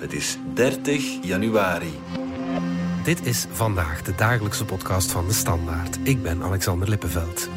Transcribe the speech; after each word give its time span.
Het 0.00 0.12
is 0.12 0.36
30 0.54 1.18
januari. 1.22 1.98
Dit 3.04 3.26
is 3.26 3.46
vandaag 3.52 4.02
de 4.02 4.14
dagelijkse 4.14 4.64
podcast 4.64 5.10
van 5.10 5.26
de 5.26 5.32
Standaard. 5.32 5.98
Ik 6.02 6.22
ben 6.22 6.42
Alexander 6.42 6.88
Lippenveld. 6.88 7.48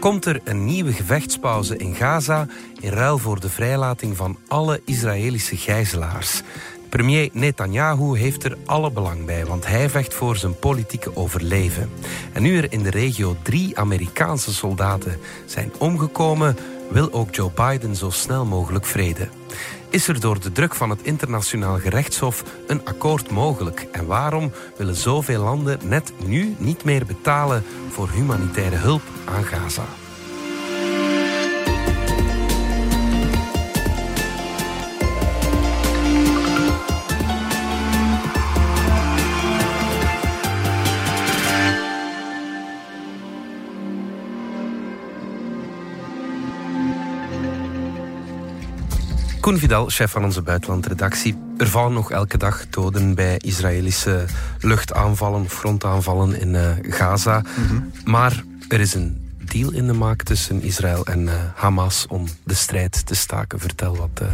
Komt 0.00 0.24
er 0.24 0.40
een 0.44 0.64
nieuwe 0.64 0.92
gevechtspauze 0.92 1.76
in 1.76 1.94
Gaza 1.94 2.46
in 2.80 2.90
ruil 2.90 3.18
voor 3.18 3.40
de 3.40 3.48
vrijlating 3.48 4.16
van 4.16 4.36
alle 4.48 4.80
Israëlische 4.84 5.56
gijzelaars? 5.56 6.42
Premier 6.88 7.28
Netanyahu 7.32 8.18
heeft 8.18 8.44
er 8.44 8.56
alle 8.66 8.90
belang 8.90 9.24
bij, 9.24 9.46
want 9.46 9.66
hij 9.66 9.90
vecht 9.90 10.14
voor 10.14 10.36
zijn 10.36 10.58
politieke 10.58 11.16
overleven. 11.16 11.90
En 12.32 12.42
nu 12.42 12.56
er 12.56 12.72
in 12.72 12.82
de 12.82 12.90
regio 12.90 13.36
drie 13.42 13.78
Amerikaanse 13.78 14.54
soldaten 14.54 15.18
zijn 15.46 15.72
omgekomen, 15.78 16.56
wil 16.90 17.12
ook 17.12 17.34
Joe 17.34 17.50
Biden 17.54 17.96
zo 17.96 18.10
snel 18.10 18.44
mogelijk 18.44 18.84
vrede. 18.84 19.28
Is 19.90 20.08
er 20.08 20.20
door 20.20 20.40
de 20.40 20.52
druk 20.52 20.74
van 20.74 20.90
het 20.90 21.02
internationaal 21.02 21.78
gerechtshof 21.78 22.44
een 22.66 22.84
akkoord 22.84 23.30
mogelijk? 23.30 23.86
En 23.92 24.06
waarom 24.06 24.52
willen 24.76 24.96
zoveel 24.96 25.42
landen 25.42 25.78
net 25.82 26.12
nu 26.26 26.54
niet 26.58 26.84
meer 26.84 27.06
betalen 27.06 27.64
voor 27.90 28.10
humanitaire 28.10 28.76
hulp 28.76 29.02
aan 29.24 29.44
Gaza? 29.44 29.84
Koen 49.46 49.58
Vidal, 49.58 49.88
chef 49.88 50.10
van 50.10 50.24
onze 50.24 50.42
buitenlandredactie. 50.42 51.36
Er 51.58 51.68
vallen 51.68 51.92
nog 51.92 52.10
elke 52.10 52.38
dag 52.38 52.68
doden 52.70 53.14
bij 53.14 53.36
Israëlische 53.38 54.24
luchtaanvallen 54.60 55.40
of 55.40 55.52
frontaanvallen 55.52 56.40
in 56.40 56.54
uh, 56.54 56.70
Gaza. 56.82 57.40
Mhm. 57.40 57.80
Maar 58.04 58.44
er 58.68 58.80
is 58.80 58.94
een 58.94 59.34
deal 59.44 59.72
in 59.72 59.86
de 59.86 59.92
maak 59.92 60.22
tussen 60.22 60.62
Israël 60.62 61.06
en 61.06 61.22
uh, 61.22 61.32
Hamas 61.54 62.06
om 62.08 62.26
de 62.44 62.54
strijd 62.54 63.06
te 63.06 63.14
staken. 63.14 63.60
Vertel, 63.60 63.96
wat 63.96 64.20
uh, 64.22 64.28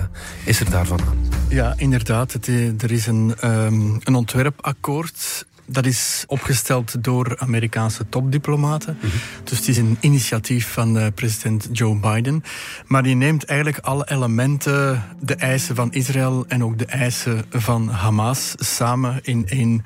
is 0.45 0.61
er 0.61 0.71
daarvan 0.71 1.01
aan? 1.01 1.19
Ja, 1.49 1.75
inderdaad. 1.77 2.33
Het, 2.33 2.47
er 2.83 2.91
is 2.91 3.07
een, 3.07 3.35
um, 3.45 4.01
een 4.05 4.15
ontwerpakkoord 4.15 5.47
dat 5.73 5.87
is 5.87 6.25
opgesteld 6.27 7.05
door 7.05 7.39
Amerikaanse 7.39 8.09
topdiplomaten. 8.09 8.97
Mhm. 9.01 9.17
Dus 9.45 9.59
het 9.59 9.69
is 9.69 9.77
een 9.77 9.97
initiatief 10.01 10.73
van 10.73 10.97
uh, 10.97 11.07
president 11.15 11.69
Joe 11.73 11.99
Biden. 11.99 12.43
Maar 12.87 13.03
die 13.03 13.15
neemt 13.15 13.45
eigenlijk 13.45 13.79
alle 13.79 14.11
elementen, 14.11 15.05
de 15.21 15.35
eisen 15.35 15.75
van 15.75 15.93
Israël 15.93 16.45
en 16.49 16.65
ook 16.65 16.79
de 16.79 16.87
eisen 16.87 17.45
van 17.51 17.89
Hamas 17.89 18.55
samen 18.59 19.19
in 19.23 19.49
één 19.49 19.85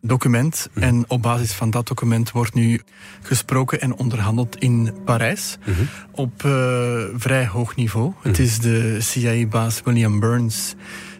document. 0.00 0.68
Mhm. 0.72 0.84
En 0.84 1.04
op 1.08 1.22
basis 1.22 1.52
van 1.52 1.70
dat 1.70 1.86
document 1.86 2.30
wordt 2.30 2.54
nu 2.54 2.80
gesproken 3.22 3.80
en 3.80 3.94
onderhandeld 3.96 4.56
in 4.56 4.94
Parijs. 5.04 5.58
Mhm. 5.64 5.82
Op 6.10 6.42
uh, 6.42 6.52
vrij 7.14 7.46
hoog 7.46 7.76
niveau. 7.76 8.12
Het 8.22 8.38
is 8.38 8.58
de 8.58 8.96
CIA-baas 9.00 9.80
William 9.84 10.20
Burns 10.20 10.74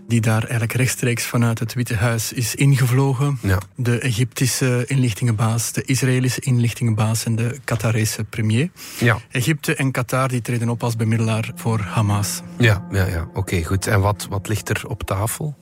die 0.09 0.21
daar 0.21 0.43
eigenlijk 0.43 0.73
rechtstreeks 0.73 1.25
vanuit 1.25 1.59
het 1.59 1.75
Witte 1.75 1.95
Huis 1.95 2.33
is 2.33 2.55
ingevlogen. 2.55 3.39
Ja. 3.43 3.59
De 3.77 3.99
Egyptische 3.99 4.85
inlichtingenbaas, 4.87 5.73
de 5.73 5.83
Israëlische 5.83 6.41
inlichtingenbaas 6.41 7.25
en 7.25 7.37
de 7.37 7.61
Qatarese 7.65 8.25
premier. 8.25 8.71
Ja. 8.99 9.19
Egypte 9.31 9.75
en 9.75 9.91
Qatar 9.91 10.29
die 10.29 10.41
treden 10.41 10.69
op 10.69 10.83
als 10.83 10.97
bemiddelaar 10.97 11.51
voor 11.55 11.81
Hamas. 11.81 12.41
Ja, 12.59 12.87
ja, 12.91 13.07
ja. 13.07 13.29
oké, 13.35 13.65
goed. 13.65 13.87
En 13.87 14.01
wat, 14.01 14.27
wat 14.31 14.49
ligt 14.49 14.69
er 14.69 14.83
op 14.89 15.03
tafel? 15.03 15.57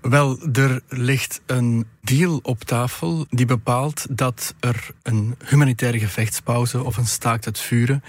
Wel, 0.00 0.38
er 0.52 0.80
ligt 0.88 1.40
een 1.46 1.86
deal 2.00 2.40
op 2.42 2.64
tafel 2.64 3.26
die 3.30 3.46
bepaalt 3.46 4.06
dat 4.10 4.54
er 4.60 4.90
een 5.02 5.34
humanitaire 5.44 5.98
gevechtspauze 5.98 6.82
of 6.82 6.96
een 6.96 7.06
staakt 7.06 7.44
het 7.44 7.58
vuren 7.58 8.02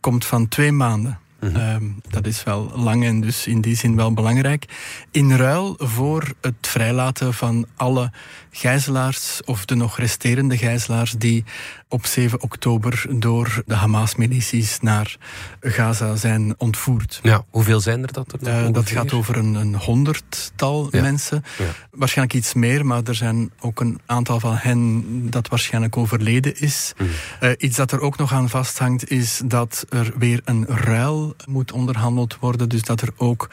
komt 0.00 0.24
van 0.24 0.48
twee 0.48 0.72
maanden. 0.72 1.18
Ehm, 1.40 1.84
dat 2.08 2.26
is 2.26 2.44
wel 2.44 2.72
lang 2.74 3.04
en 3.04 3.20
dus 3.20 3.46
in 3.46 3.60
die 3.60 3.76
zin 3.76 3.96
wel 3.96 4.12
belangrijk. 4.12 4.64
In 5.10 5.32
ruil 5.32 5.74
voor 5.78 6.32
het 6.40 6.54
vrijlaten 6.60 7.34
van 7.34 7.66
alle 7.76 8.12
gijzelaars 8.50 9.40
of 9.44 9.64
de 9.64 9.74
nog 9.74 9.98
resterende 9.98 10.56
gijzelaars 10.56 11.12
die 11.12 11.44
op 11.88 12.06
7 12.06 12.42
oktober 12.42 13.06
door 13.10 13.62
de 13.66 13.74
Hamas-milities 13.74 14.80
naar 14.80 15.16
Gaza 15.60 16.16
zijn 16.16 16.54
ontvoerd. 16.58 17.20
Ja, 17.22 17.44
hoeveel 17.50 17.80
zijn 17.80 18.02
er 18.02 18.12
dat 18.12 18.32
er? 18.32 18.66
Uh, 18.66 18.72
dat 18.72 18.90
gaat 18.90 19.12
over 19.12 19.36
een, 19.36 19.54
een 19.54 19.74
honderdtal 19.74 20.88
mensen. 20.90 21.44
Ja. 21.58 21.64
Waarschijnlijk 21.90 22.38
iets 22.38 22.54
meer, 22.54 22.86
maar 22.86 23.02
er 23.02 23.14
zijn 23.14 23.50
ook 23.60 23.80
een 23.80 24.00
aantal 24.06 24.40
van 24.40 24.54
hen 24.56 25.04
dat 25.30 25.48
waarschijnlijk 25.48 25.96
overleden 25.96 26.60
is. 26.60 26.92
Mm. 26.96 27.06
Uh, 27.40 27.50
iets 27.58 27.76
dat 27.76 27.92
er 27.92 28.00
ook 28.00 28.16
nog 28.16 28.32
aan 28.32 28.48
vasthangt 28.48 29.10
is 29.10 29.42
dat 29.44 29.86
er 29.88 30.12
weer 30.18 30.40
een 30.44 30.66
ruil 30.66 31.34
moet 31.46 31.72
onderhandeld 31.72 32.36
worden. 32.40 32.68
Dus 32.68 32.82
dat 32.82 33.00
er 33.00 33.10
ook 33.16 33.48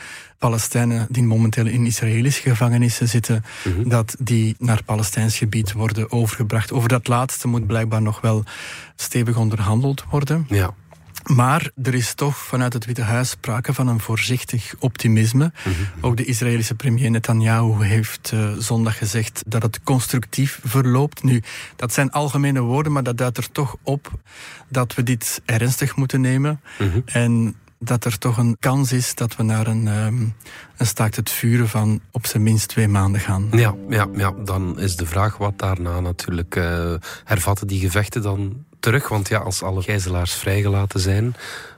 Palestijnen 0.49 1.07
die 1.09 1.23
momenteel 1.23 1.65
in 1.65 1.85
Israëlische 1.85 2.41
gevangenissen 2.41 3.07
zitten, 3.07 3.43
mhm. 3.63 3.89
dat 3.89 4.15
die 4.19 4.55
naar 4.59 4.83
Palestijns 4.83 5.37
gebied 5.37 5.71
worden 5.71 6.11
overgebracht. 6.11 6.71
Over 6.71 6.89
dat 6.89 7.07
laatste 7.07 7.47
moet 7.47 7.67
blijkbaar 7.67 8.01
nog 8.01 8.21
wel 8.23 8.43
stevig 8.95 9.37
onderhandeld 9.37 10.03
worden. 10.09 10.45
Ja. 10.49 10.73
Maar 11.23 11.71
er 11.83 11.93
is 11.93 12.13
toch 12.13 12.37
vanuit 12.37 12.73
het 12.73 12.85
Witte 12.85 13.01
Huis 13.01 13.29
sprake 13.29 13.73
van 13.73 13.87
een 13.87 13.99
voorzichtig 13.99 14.73
optimisme. 14.79 15.51
Mhm. 15.63 16.05
Ook 16.05 16.17
de 16.17 16.25
Israëlische 16.25 16.75
premier 16.75 17.11
Netanyahu 17.11 17.85
heeft 17.85 18.31
uh, 18.33 18.51
zondag 18.57 18.97
gezegd 18.97 19.43
dat 19.47 19.61
het 19.61 19.83
constructief 19.83 20.59
verloopt. 20.63 21.23
Nu, 21.23 21.41
dat 21.75 21.93
zijn 21.93 22.11
algemene 22.11 22.61
woorden, 22.61 22.91
maar 22.91 23.03
dat 23.03 23.17
duidt 23.17 23.37
er 23.37 23.51
toch 23.51 23.75
op 23.83 24.11
dat 24.69 24.95
we 24.95 25.03
dit 25.03 25.41
ernstig 25.45 25.95
moeten 25.95 26.21
nemen. 26.21 26.61
Mhm. 26.79 26.99
En 27.05 27.55
dat 27.83 28.05
er 28.05 28.17
toch 28.17 28.37
een 28.37 28.57
kans 28.59 28.91
is 28.91 29.15
dat 29.15 29.35
we 29.35 29.43
naar 29.43 29.67
een, 29.67 29.87
um, 29.87 30.35
een 30.77 30.85
staakt 30.85 31.15
het 31.15 31.29
vuren 31.29 31.69
van 31.69 32.01
op 32.11 32.25
zijn 32.25 32.43
minst 32.43 32.67
twee 32.67 32.87
maanden 32.87 33.21
gaan. 33.21 33.47
Ja, 33.51 33.75
ja, 33.89 34.07
ja 34.15 34.31
dan 34.45 34.79
is 34.79 34.95
de 34.95 35.05
vraag 35.05 35.37
wat 35.37 35.59
daarna 35.59 35.99
natuurlijk 35.99 36.55
uh, 36.55 36.93
hervatten 37.23 37.67
die 37.67 37.79
gevechten 37.79 38.21
dan 38.21 38.65
terug. 38.79 39.07
Want 39.07 39.27
ja, 39.27 39.39
als 39.39 39.63
alle 39.63 39.81
gijzelaars 39.81 40.33
vrijgelaten 40.33 40.99
zijn 40.99 41.35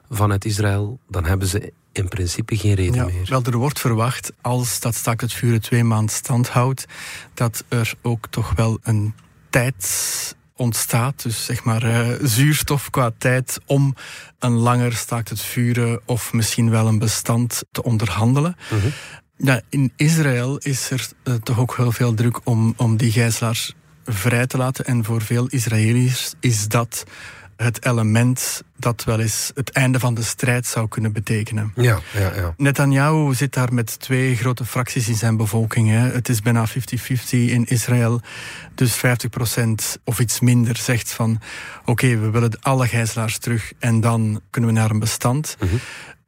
vanuit 0.09 0.45
Israël, 0.45 0.99
dan 1.09 1.25
hebben 1.25 1.47
ze 1.47 1.73
in 1.91 2.07
principe 2.07 2.57
geen 2.57 2.73
reden 2.73 2.93
ja, 2.93 3.05
meer. 3.05 3.25
Wel, 3.29 3.43
er 3.43 3.57
wordt 3.57 3.79
verwacht, 3.79 4.31
als 4.41 4.79
dat 4.79 4.95
staakt 4.95 5.21
het 5.21 5.33
vuren 5.33 5.61
twee 5.61 5.83
maanden 5.83 6.15
stand 6.15 6.49
houdt, 6.49 6.85
dat 7.33 7.63
er 7.67 7.93
ook 8.01 8.27
toch 8.29 8.53
wel 8.55 8.79
een 8.83 9.13
tijd 9.49 10.35
ontstaat. 10.55 11.23
Dus 11.23 11.45
zeg 11.45 11.63
maar 11.63 11.83
uh, 11.83 12.07
zuurstof 12.21 12.89
qua 12.89 13.11
tijd 13.17 13.59
om 13.65 13.95
een 14.39 14.51
langer 14.51 14.93
staakt 14.93 15.29
het 15.29 15.41
vuren 15.41 16.01
of 16.05 16.33
misschien 16.33 16.69
wel 16.69 16.87
een 16.87 16.99
bestand 16.99 17.63
te 17.71 17.83
onderhandelen. 17.83 18.55
Mhm. 18.69 18.87
ja, 19.37 19.61
in 19.69 19.93
Israël 19.95 20.57
is 20.57 20.89
er 20.89 21.07
uh, 21.23 21.33
toch 21.33 21.59
ook 21.59 21.75
heel 21.75 21.91
veel 21.91 22.13
druk 22.13 22.39
om, 22.43 22.73
om 22.77 22.97
die 22.97 23.11
gijzelaars 23.11 23.73
vrij 24.05 24.47
te 24.47 24.57
laten. 24.57 24.85
En 24.85 25.03
voor 25.03 25.21
veel 25.21 25.47
Israëliërs 25.47 26.33
is 26.39 26.67
dat 26.67 27.03
het 27.55 27.85
element 27.85 28.63
dat 28.77 29.03
wel 29.03 29.19
eens 29.19 29.51
het 29.55 29.69
einde 29.69 29.99
van 29.99 30.13
de 30.13 30.23
strijd 30.23 30.65
zou 30.65 30.87
kunnen 30.87 31.11
betekenen. 31.11 31.71
Ja, 31.75 31.99
ja, 32.13 32.35
ja. 32.35 32.53
Netanyahu 32.57 33.33
zit 33.33 33.53
daar 33.53 33.73
met 33.73 33.99
twee 33.99 34.35
grote 34.35 34.65
fracties 34.65 35.07
in 35.07 35.15
zijn 35.15 35.37
bevolking. 35.37 35.89
Hè. 35.89 35.97
Het 35.97 36.29
is 36.29 36.41
bijna 36.41 36.67
50-50 36.67 36.71
in 37.29 37.65
Israël. 37.65 38.21
Dus 38.75 38.97
50% 38.97 39.01
of 40.03 40.19
iets 40.19 40.39
minder 40.39 40.77
zegt 40.77 41.11
van... 41.11 41.41
oké, 41.85 42.17
we 42.17 42.29
willen 42.29 42.57
alle 42.61 42.87
gijzelaars 42.87 43.37
terug 43.37 43.71
en 43.79 44.01
dan 44.01 44.41
kunnen 44.49 44.69
we 44.69 44.79
naar 44.79 44.89
een 44.89 44.99
bestand. 44.99 45.57
Mm 45.59 45.79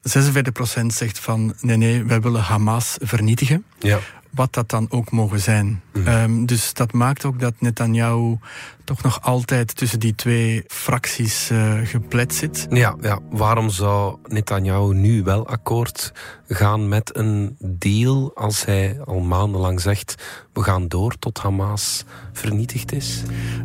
46% 0.07 0.85
zegt 0.87 1.19
van 1.19 1.53
nee, 1.61 1.78
nee, 1.78 2.03
wij 2.03 2.22
willen 2.22 2.41
Hamas 2.41 2.97
vernietigen. 3.02 3.66
Ja 3.79 3.99
wat 4.32 4.53
dat 4.53 4.70
dan 4.70 4.88
ook 4.90 5.12
mogen 5.12 5.40
zijn. 5.40 5.82
Mhm. 5.94 6.08
Ehm, 6.08 6.46
dus 6.46 6.74
dat 6.74 6.94
maakt 6.94 7.26
ook 7.26 7.40
dat 7.40 7.53
Netanyahu 7.59 8.38
toch 8.84 9.03
nog 9.03 9.22
altijd 9.22 9.76
tussen 9.76 10.00
die 10.00 10.16
twee 10.16 10.64
fracties 10.68 11.52
uh, 11.52 11.74
geplet 11.84 12.35
zit. 12.35 12.68
Ja, 12.70 12.96
ja, 13.02 13.20
waarom 13.29 13.70
zou 13.70 14.18
Netanyahu 14.28 14.94
nu 14.94 15.24
wel 15.24 15.47
akkoord 15.47 16.14
gaan 16.47 16.88
met 16.88 17.18
een 17.18 17.56
deal 17.59 18.32
als 18.35 18.66
hij 18.66 19.00
al 19.06 19.20
maandenlang 19.20 19.82
zegt 19.82 20.16
we 20.53 20.64
gaan 20.64 20.88
door 20.88 21.20
tot 21.20 21.40
Hamas 21.40 22.03
vernietigd 22.34 22.91
is? 22.91 23.22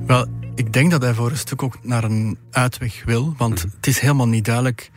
Wel, 0.06 0.26
ik 0.54 0.72
denk 0.72 0.90
dat 0.90 1.02
hij 1.02 1.14
voor 1.14 1.30
een 1.30 1.36
stuk 1.36 1.62
ook 1.62 1.78
naar 1.82 2.04
een 2.04 2.38
uitweg 2.50 3.04
wil, 3.04 3.34
want 3.36 3.64
mhm. 3.64 3.76
het 3.76 3.86
is 3.86 3.98
helemaal 3.98 4.28
niet 4.28 4.44
duidelijk 4.44 4.90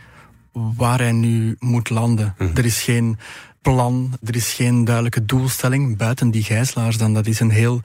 waar 0.51 0.99
hij 0.99 1.11
nu 1.11 1.55
moet 1.59 1.89
landen. 1.89 2.35
Mhm. 2.37 2.57
Er 2.57 2.65
is 2.65 2.81
geen 2.81 3.17
plan. 3.65 4.17
Er 4.23 4.35
is 4.35 4.53
geen 4.53 4.85
duidelijke 4.85 5.25
doelstelling 5.25 5.97
buiten 5.97 6.31
die 6.31 6.43
gijzelaars 6.43 6.97
dan. 6.97 7.13
Dat 7.13 7.25
is 7.25 7.39
een 7.39 7.49
heel 7.49 7.81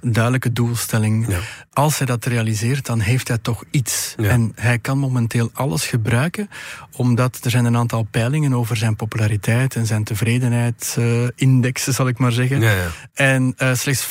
duidelijke 0.00 0.52
doelstelling. 0.52 1.28
Ja. 1.28 1.38
Als 1.72 1.98
hij 1.98 2.06
dat 2.06 2.24
realiseert, 2.24 2.86
dan 2.86 3.00
heeft 3.00 3.28
hij 3.28 3.38
toch 3.38 3.64
iets. 3.70 4.14
Ja. 4.16 4.28
En 4.28 4.52
hij 4.54 4.78
kan 4.78 4.98
momenteel 4.98 5.50
alles 5.52 5.86
gebruiken, 5.86 6.48
omdat 6.92 7.38
er 7.42 7.50
zijn 7.50 7.64
een 7.64 7.76
aantal 7.76 8.02
peilingen 8.10 8.54
over 8.54 8.76
zijn 8.76 8.96
populariteit 8.96 9.74
en 9.74 9.86
zijn 9.86 10.04
tevredenheidsindexen, 10.04 11.94
zal 11.94 12.08
ik 12.08 12.18
maar 12.18 12.32
zeggen. 12.32 12.60
Ja, 12.60 12.72
ja. 12.72 12.88
En 13.14 13.54
eh, 13.56 13.74
slechts 13.74 14.06
15% 14.06 14.08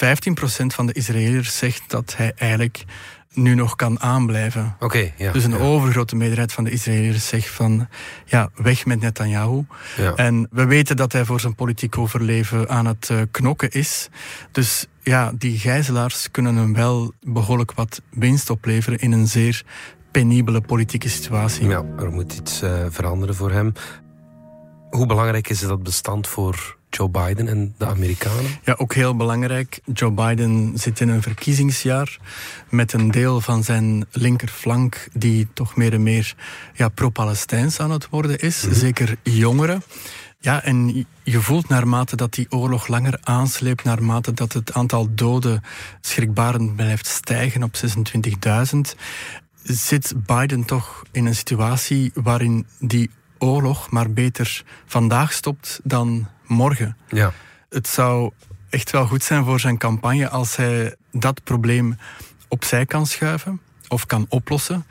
van 0.66 0.86
de 0.86 0.94
Israëliërs 0.94 1.58
zegt 1.58 1.84
dat 1.88 2.14
hij 2.18 2.34
eigenlijk 2.36 2.86
nu 3.36 3.56
nog 3.56 3.76
kan 3.76 4.00
aanblijven. 4.00 4.76
Oké, 4.80 5.12
ja. 5.18 5.32
Dus 5.32 5.44
een 5.44 5.52
ja. 5.52 5.58
overgrote 5.58 6.16
meerderheid 6.16 6.54
van 6.54 6.64
de 6.64 6.70
Israëliërs 6.70 7.28
zegt 7.28 7.50
van 7.50 7.88
ja, 8.26 8.50
weg 8.56 8.86
met 8.86 9.02
Netanyahu. 9.02 9.66
Ja. 9.98 10.14
En 10.14 10.48
we 10.52 10.66
weten 10.66 10.96
dat 10.96 11.12
hij 11.12 11.26
voor 11.26 11.40
zijn 11.40 11.56
politiek 11.56 11.98
overleven 11.98 12.70
aan 12.70 12.86
het 12.86 13.10
eh, 13.10 13.18
knokken 13.32 13.72
is. 13.72 14.10
Dus 14.52 14.88
ja, 15.04 15.32
die 15.38 15.58
gijzelaars 15.58 16.32
kunnen 16.32 16.56
hem 16.56 16.74
wel 16.74 17.14
behoorlijk 17.22 17.74
wat 17.74 18.02
winst 18.10 18.50
opleveren 18.50 19.00
in 19.00 19.12
een 19.12 19.28
zeer 19.28 19.64
penibele 20.12 20.62
politieke 20.62 21.10
situatie. 21.10 21.68
Ja, 21.68 21.84
er 21.98 22.12
moet 22.12 22.34
iets 22.34 22.62
eh, 22.62 22.86
veranderen 22.90 23.36
voor 23.36 23.52
hem. 23.52 23.74
Hoe 24.90 25.06
belangrijk 25.06 25.50
is 25.50 25.60
dat 25.60 25.84
bestand 25.84 26.28
voor 26.28 26.78
Joe 26.96 27.10
Biden 27.10 27.48
en 27.48 27.74
de 27.78 27.86
Amerikanen? 27.86 28.52
Ja, 28.64 28.74
ook 28.78 28.94
heel 28.94 29.16
belangrijk. 29.16 29.80
Joe 29.94 30.12
Biden 30.12 30.72
zit 30.76 31.00
in 31.00 31.10
een 31.10 31.22
verkiezingsjaar 31.22 32.18
met 32.70 32.94
een 32.94 33.12
deel 33.12 33.42
van 33.42 33.64
zijn 33.64 34.06
linkerflank 34.12 35.08
die 35.14 35.48
toch 35.54 35.76
meer 35.76 35.94
en 35.94 36.04
meer 36.04 36.36
ja, 36.74 36.90
pro-Palestijns 36.90 37.80
aan 37.80 37.92
het 37.92 38.10
worden 38.10 38.40
is. 38.40 38.60
Zeker 38.72 39.16
jongeren. 39.24 39.84
Ja, 40.40 40.64
en 40.64 41.06
je 41.24 41.42
voelt 41.42 41.70
naarmate 41.70 42.16
dat 42.16 42.34
die 42.34 42.52
oorlog 42.52 42.88
langer 42.88 43.18
aansleept, 43.24 43.84
naarmate 43.84 44.34
dat 44.34 44.54
het 44.54 44.74
aantal 44.74 45.08
doden 45.16 45.64
schrikbarend 46.02 46.76
blijft 46.76 47.08
stijgen 47.08 47.64
op 47.64 47.76
26.000, 48.76 48.80
zit 49.64 50.14
Biden 50.26 50.66
toch 50.66 51.04
in 51.12 51.26
een 51.26 51.36
situatie 51.36 52.12
waarin 52.14 52.66
die 52.80 53.10
oorlog 53.38 53.90
maar 53.90 54.12
beter 54.12 54.64
vandaag 54.86 55.34
stopt 55.34 55.80
dan 55.84 56.28
morgen. 56.48 56.98
Ja. 57.10 57.34
Het 57.70 57.88
zou 57.88 58.32
echt 58.70 58.92
wel 58.92 59.08
goed 59.08 59.24
zijn 59.24 59.44
voor 59.46 59.60
zijn 59.60 59.78
campagne 59.78 60.30
als 60.30 60.56
hij 60.56 60.96
dat 61.12 61.44
probleem 61.44 61.98
opzij 62.48 62.86
kan 62.86 63.06
schuiven 63.06 63.62
of 63.88 64.06
kan 64.06 64.26
oplossen. 64.30 64.86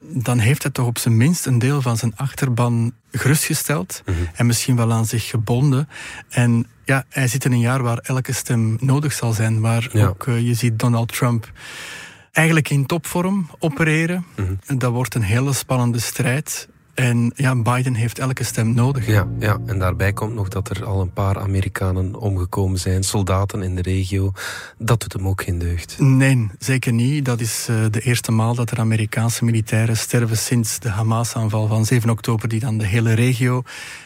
Dan 0.00 0.38
heeft 0.38 0.62
hij 0.62 0.72
toch 0.72 0.86
op 0.86 0.98
zijn 0.98 1.16
minst 1.16 1.46
een 1.46 1.58
deel 1.58 1.82
van 1.82 1.96
zijn 1.96 2.16
achterban 2.16 2.92
gerustgesteld 3.12 4.02
en 4.34 4.46
misschien 4.46 4.76
wel 4.76 4.92
aan 4.92 5.06
zich 5.06 5.28
gebonden. 5.28 5.88
En 6.28 6.66
ja, 6.84 7.04
hij 7.08 7.28
zit 7.28 7.44
in 7.44 7.52
een 7.52 7.58
jaar 7.60 7.82
waar 7.82 7.98
elke 7.98 8.32
stem 8.32 8.76
nodig 8.80 9.12
zal 9.12 9.32
zijn, 9.32 9.60
waar 9.60 9.88
Ja. 9.92 10.06
ook 10.06 10.26
eh, 10.26 10.40
je 10.46 10.54
ziet 10.54 10.78
Donald 10.78 11.12
Trump 11.12 11.52
eigenlijk 12.32 12.70
in 12.70 12.86
topvorm 12.86 13.50
opereren. 13.58 14.24
En 14.66 14.78
Dat 14.78 14.92
wordt 14.92 15.14
een 15.14 15.22
hele 15.22 15.52
spannende 15.52 15.98
strijd. 15.98 16.68
En 16.96 17.32
ja, 17.34 17.56
Biden 17.56 17.94
heeft 17.94 18.18
elke 18.18 18.44
stem 18.44 18.74
nodig. 18.74 19.06
Ja, 19.06 19.26
ja, 19.38 19.58
en 19.66 19.78
daarbij 19.78 20.12
komt 20.12 20.34
nog 20.34 20.48
dat 20.48 20.68
er 20.68 20.84
al 20.84 21.00
een 21.00 21.12
paar 21.12 21.38
Amerikanen 21.38 22.14
omgekomen 22.14 22.78
zijn, 22.78 23.02
soldaten 23.02 23.62
in 23.62 23.74
de 23.74 23.82
regio. 23.82 24.32
Dat 24.78 25.00
doet 25.00 25.12
hem 25.12 25.28
ook 25.28 25.42
geen 25.42 25.58
deugd. 25.58 25.98
Nee, 25.98 26.50
zeker 26.58 26.92
niet. 26.92 27.24
Dat 27.24 27.40
is 27.40 27.66
eh, 27.68 27.76
de 27.90 28.00
eerste 28.00 28.32
maal 28.32 28.54
dat 28.54 28.70
er 28.70 28.78
Amerikaanse 28.78 29.44
militairen 29.44 29.96
sterven 29.96 30.36
sinds 30.36 30.78
de 30.78 30.88
Hamas-aanval 30.88 31.66
van 31.66 31.84
7 31.84 32.10
oktober, 32.10 32.48
die 32.48 32.60
dan 32.60 32.78
de 32.78 32.86
hele 32.86 33.12
regio 33.12 33.62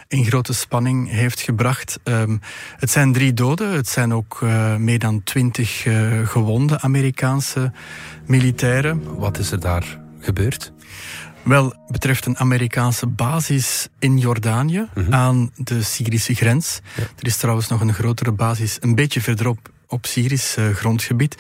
in 0.08 0.24
grote 0.24 0.52
spanning 0.52 1.10
heeft 1.10 1.40
gebracht. 1.40 1.98
Ehm, 2.02 2.36
het 2.76 2.90
zijn 2.90 3.12
drie 3.12 3.34
doden, 3.34 3.72
het 3.72 3.88
zijn 3.88 4.14
ook 4.14 4.38
eh, 4.42 4.76
meer 4.76 4.98
dan 4.98 5.22
twintig 5.22 5.86
eh, 5.86 6.28
gewonde 6.28 6.80
Amerikaanse 6.80 7.72
militairen. 8.26 9.18
Wat 9.18 9.38
is 9.38 9.50
er 9.50 9.60
daar 9.60 9.98
gebeurd? 10.20 10.72
Wel, 11.42 11.74
betreft 11.88 12.26
een 12.26 12.38
Amerikaanse 12.38 13.06
basis 13.06 13.88
in 13.98 14.18
Jordanië 14.18 14.88
aan 15.10 15.50
de 15.56 15.82
Syrische 15.82 16.34
grens. 16.34 16.80
Er 16.96 17.26
is 17.26 17.36
trouwens 17.36 17.68
nog 17.68 17.80
een 17.80 17.94
grotere 17.94 18.32
basis 18.32 18.76
een 18.80 18.94
beetje 18.94 19.20
verderop 19.20 19.70
op 19.86 20.06
Syrisch 20.06 20.56
eh, 20.56 20.68
grondgebied. 20.68 21.36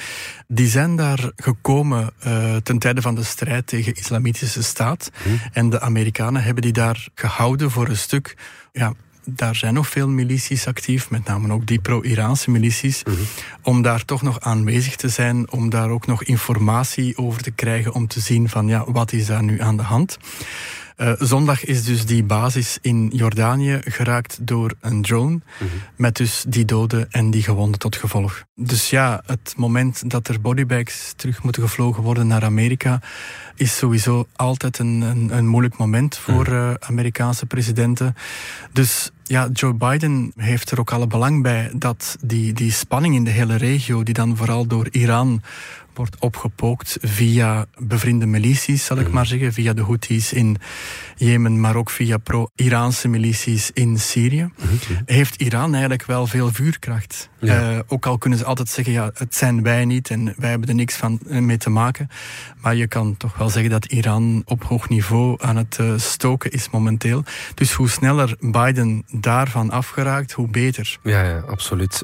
Die 0.48 0.68
zijn 0.68 0.96
daar 0.96 1.30
gekomen 1.36 2.10
eh, 2.18 2.56
ten 2.56 2.78
tijde 2.78 3.02
van 3.02 3.14
de 3.14 3.22
strijd 3.22 3.66
tegen 3.66 3.94
Islamitische 3.94 4.62
Staat. 4.62 5.10
En 5.52 5.70
de 5.70 5.80
Amerikanen 5.80 6.42
hebben 6.42 6.62
die 6.62 6.72
daar 6.72 7.08
gehouden 7.14 7.70
voor 7.70 7.88
een 7.88 7.96
stuk. 7.96 8.36
Ja, 8.72 8.92
daar 9.24 9.56
zijn 9.56 9.74
nog 9.74 9.88
veel 9.88 10.08
milities 10.08 10.66
actief, 10.66 11.10
met 11.10 11.24
name 11.24 11.52
ook 11.52 11.66
die 11.66 11.80
pro-Iraanse 11.80 12.50
milities, 12.50 13.02
om 13.62 13.82
daar 13.82 14.04
toch 14.04 14.22
nog 14.22 14.40
aanwezig 14.40 14.96
te 14.96 15.08
zijn, 15.08 15.50
om 15.50 15.70
daar 15.70 15.90
ook 15.90 16.06
nog 16.06 16.24
informatie 16.24 17.16
over 17.16 17.42
te 17.42 17.50
krijgen, 17.50 17.92
om 17.92 18.06
te 18.06 18.20
zien 18.20 18.48
van 18.48 18.66
ja, 18.66 18.84
wat 18.86 19.12
is 19.12 19.26
daar 19.26 19.42
nu 19.42 19.60
aan 19.60 19.76
de 19.76 19.82
hand. 19.82 20.18
Eh, 21.00 21.12
zondag 21.18 21.64
is 21.64 21.84
dus 21.84 22.06
die 22.06 22.24
basis 22.24 22.78
in 22.80 23.10
Jordanië 23.14 23.80
geraakt 23.84 24.38
door 24.40 24.74
een 24.80 25.02
drone, 25.02 25.40
met 25.96 26.16
dus 26.16 26.44
die 26.48 26.64
doden 26.64 27.10
en 27.10 27.30
die 27.30 27.42
gewonden 27.42 27.78
tot 27.78 27.96
gevolg. 27.96 28.44
Dus 28.54 28.90
ja, 28.90 29.22
het 29.26 29.54
moment 29.56 30.10
dat 30.10 30.28
er 30.28 30.40
bodybags 30.40 31.12
terug 31.16 31.42
moeten 31.42 31.62
gevlogen 31.62 32.02
worden 32.02 32.26
naar 32.26 32.44
Amerika, 32.44 33.00
is 33.54 33.76
sowieso 33.76 34.26
altijd 34.36 34.78
een, 34.78 35.00
een, 35.00 35.36
een 35.36 35.46
moeilijk 35.46 35.76
moment 35.76 36.16
voor 36.16 36.46
eh, 36.46 36.74
Amerikaanse 36.78 37.46
presidenten. 37.46 38.14
Dus 38.72 39.10
ja, 39.30 39.48
Joe 39.52 39.74
Biden 39.74 40.32
heeft 40.36 40.70
er 40.70 40.80
ook 40.80 40.92
alle 40.92 41.06
belang 41.06 41.42
bij 41.42 41.70
dat 41.74 42.16
die, 42.20 42.52
die 42.52 42.72
spanning 42.72 43.14
in 43.14 43.24
de 43.24 43.30
hele 43.30 43.56
regio, 43.56 44.02
die 44.02 44.14
dan 44.14 44.36
vooral 44.36 44.66
door 44.66 44.88
Iran 44.90 45.42
wordt 45.94 46.16
opgepookt 46.18 46.96
via 47.00 47.66
bevriende 47.78 48.26
milities, 48.26 48.84
zal 48.84 48.98
ik 48.98 49.10
maar 49.10 49.26
zeggen, 49.26 49.52
via 49.52 49.72
de 49.72 49.82
Houthis 49.82 50.32
in 50.32 50.56
Jemen, 51.16 51.60
maar 51.60 51.76
ook 51.76 51.90
via 51.90 52.16
pro-Iraanse 52.16 53.08
milities 53.08 53.70
in 53.74 53.98
Syrië, 53.98 54.50
heeft 55.04 55.40
Iran 55.40 55.70
eigenlijk 55.70 56.06
wel 56.06 56.26
veel 56.26 56.48
vuurkracht. 56.48 57.28
Ja. 57.40 57.70
Eh, 57.70 57.78
ook 57.86 58.06
al 58.06 58.18
kunnen 58.18 58.38
ze 58.38 58.44
altijd 58.44 58.68
zeggen, 58.68 58.92
ja, 58.92 59.10
het 59.14 59.34
zijn 59.34 59.62
wij 59.62 59.84
niet 59.84 60.10
en 60.10 60.34
wij 60.36 60.50
hebben 60.50 60.68
er 60.68 60.74
niks 60.74 60.96
van 60.96 61.20
eh, 61.28 61.38
mee 61.38 61.56
te 61.56 61.70
maken. 61.70 62.08
Maar 62.60 62.76
je 62.76 62.86
kan 62.86 63.16
toch 63.16 63.36
wel 63.36 63.48
zeggen 63.48 63.70
dat 63.70 63.84
Iran 63.84 64.42
op 64.44 64.64
hoog 64.64 64.88
niveau 64.88 65.36
aan 65.40 65.56
het 65.56 65.76
eh, 65.80 65.92
stoken 65.96 66.50
is 66.50 66.70
momenteel. 66.70 67.24
Dus 67.54 67.72
hoe 67.72 67.88
sneller 67.88 68.36
Biden 68.40 69.04
daarvan 69.20 69.70
afgeraakt, 69.70 70.32
hoe 70.32 70.48
beter. 70.48 70.98
Ja, 71.02 71.22
ja, 71.22 71.38
absoluut. 71.38 72.02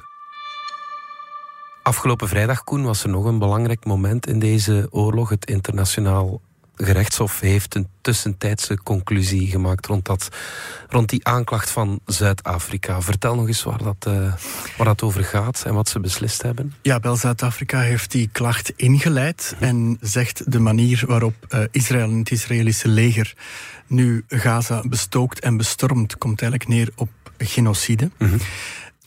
Afgelopen 1.83 2.29
vrijdag, 2.29 2.65
Koen, 2.65 2.85
was 2.85 3.03
er 3.03 3.09
nog 3.09 3.25
een 3.25 3.39
belangrijk 3.39 3.85
moment 3.85 4.27
in 4.27 4.39
deze 4.39 4.87
oorlog. 4.91 5.29
Het 5.29 5.47
internationaal 5.47 6.41
gerechtshof 6.77 7.41
heeft 7.41 7.75
een 7.75 7.89
tussentijdse 8.01 8.83
conclusie 8.83 9.51
gemaakt 9.51 9.87
rond, 9.87 10.05
dat, 10.05 10.29
rond 10.89 11.09
die 11.09 11.27
aanklacht 11.27 11.71
van 11.71 12.01
Zuid-Afrika. 12.07 13.01
Vertel 13.01 13.35
nog 13.35 13.47
eens 13.47 13.63
waar 13.63 13.83
dat, 13.83 14.07
eh, 14.07 14.33
waar 14.77 14.87
dat 14.87 15.03
over 15.03 15.25
gaat 15.25 15.63
en 15.67 15.75
wat 15.75 15.89
ze 15.89 16.01
beslist 16.01 16.43
hebben. 16.43 16.75
Ja, 16.83 17.01
wel 17.01 17.17
Zuid-Afrika 17.17 17.81
heeft 17.81 18.11
die 18.11 18.29
klacht 18.33 18.73
ingeleid 18.77 19.57
en 19.61 19.99
zegt 20.01 20.53
de 20.53 20.59
manier 20.59 21.05
waarop 21.07 21.35
eh, 21.49 21.61
Israël 21.71 22.11
en 22.11 22.19
het 22.19 22.31
Israëlische 22.31 22.89
leger 22.89 23.35
nu 23.87 24.25
Gaza 24.29 24.83
bestookt 24.89 25.41
en 25.41 25.57
bestormt, 25.57 26.19
komt 26.19 26.43
eigenlijk 26.43 26.71
neer 26.71 26.89
op 26.95 27.11
genocide. 27.39 28.11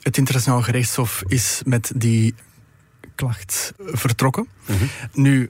Het 0.01 0.17
internationaal 0.17 0.61
gerechtshof 0.61 1.23
is 1.27 1.61
met 1.65 1.91
die 1.95 2.33
klacht 3.15 3.73
vertrokken. 3.77 4.47
Nu, 5.13 5.49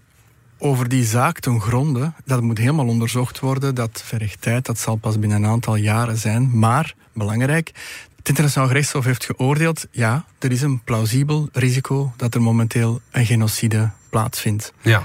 over 0.60 0.90
die 0.90 1.04
zaak 1.06 1.40
ten 1.40 1.62
gronde, 1.62 2.14
dat 2.26 2.42
moet 2.42 2.58
helemaal 2.58 2.88
onderzocht 2.88 3.40
worden. 3.40 3.76
Dat 3.76 4.02
vergt 4.06 4.42
tijd, 4.42 4.66
dat 4.66 4.80
zal 4.80 4.96
pas 4.96 5.20
binnen 5.20 5.44
een 5.44 5.50
aantal 5.50 5.76
jaren 5.76 6.18
zijn. 6.18 6.60
Maar, 6.60 6.94
belangrijk, 7.14 7.72
het 8.18 8.28
internationaal 8.30 8.68
gerechtshof 8.68 9.06
heeft 9.06 9.26
geoordeeld... 9.26 9.86
ja, 9.92 10.26
er 10.40 10.52
is 10.52 10.62
een 10.62 10.84
plausibel 10.84 11.50
risico 11.52 12.14
dat 12.16 12.34
er 12.36 12.42
momenteel 12.42 13.02
een 13.12 13.26
genocide 13.26 13.90
plaatsvindt. 14.10 14.74
Ja. 14.82 15.04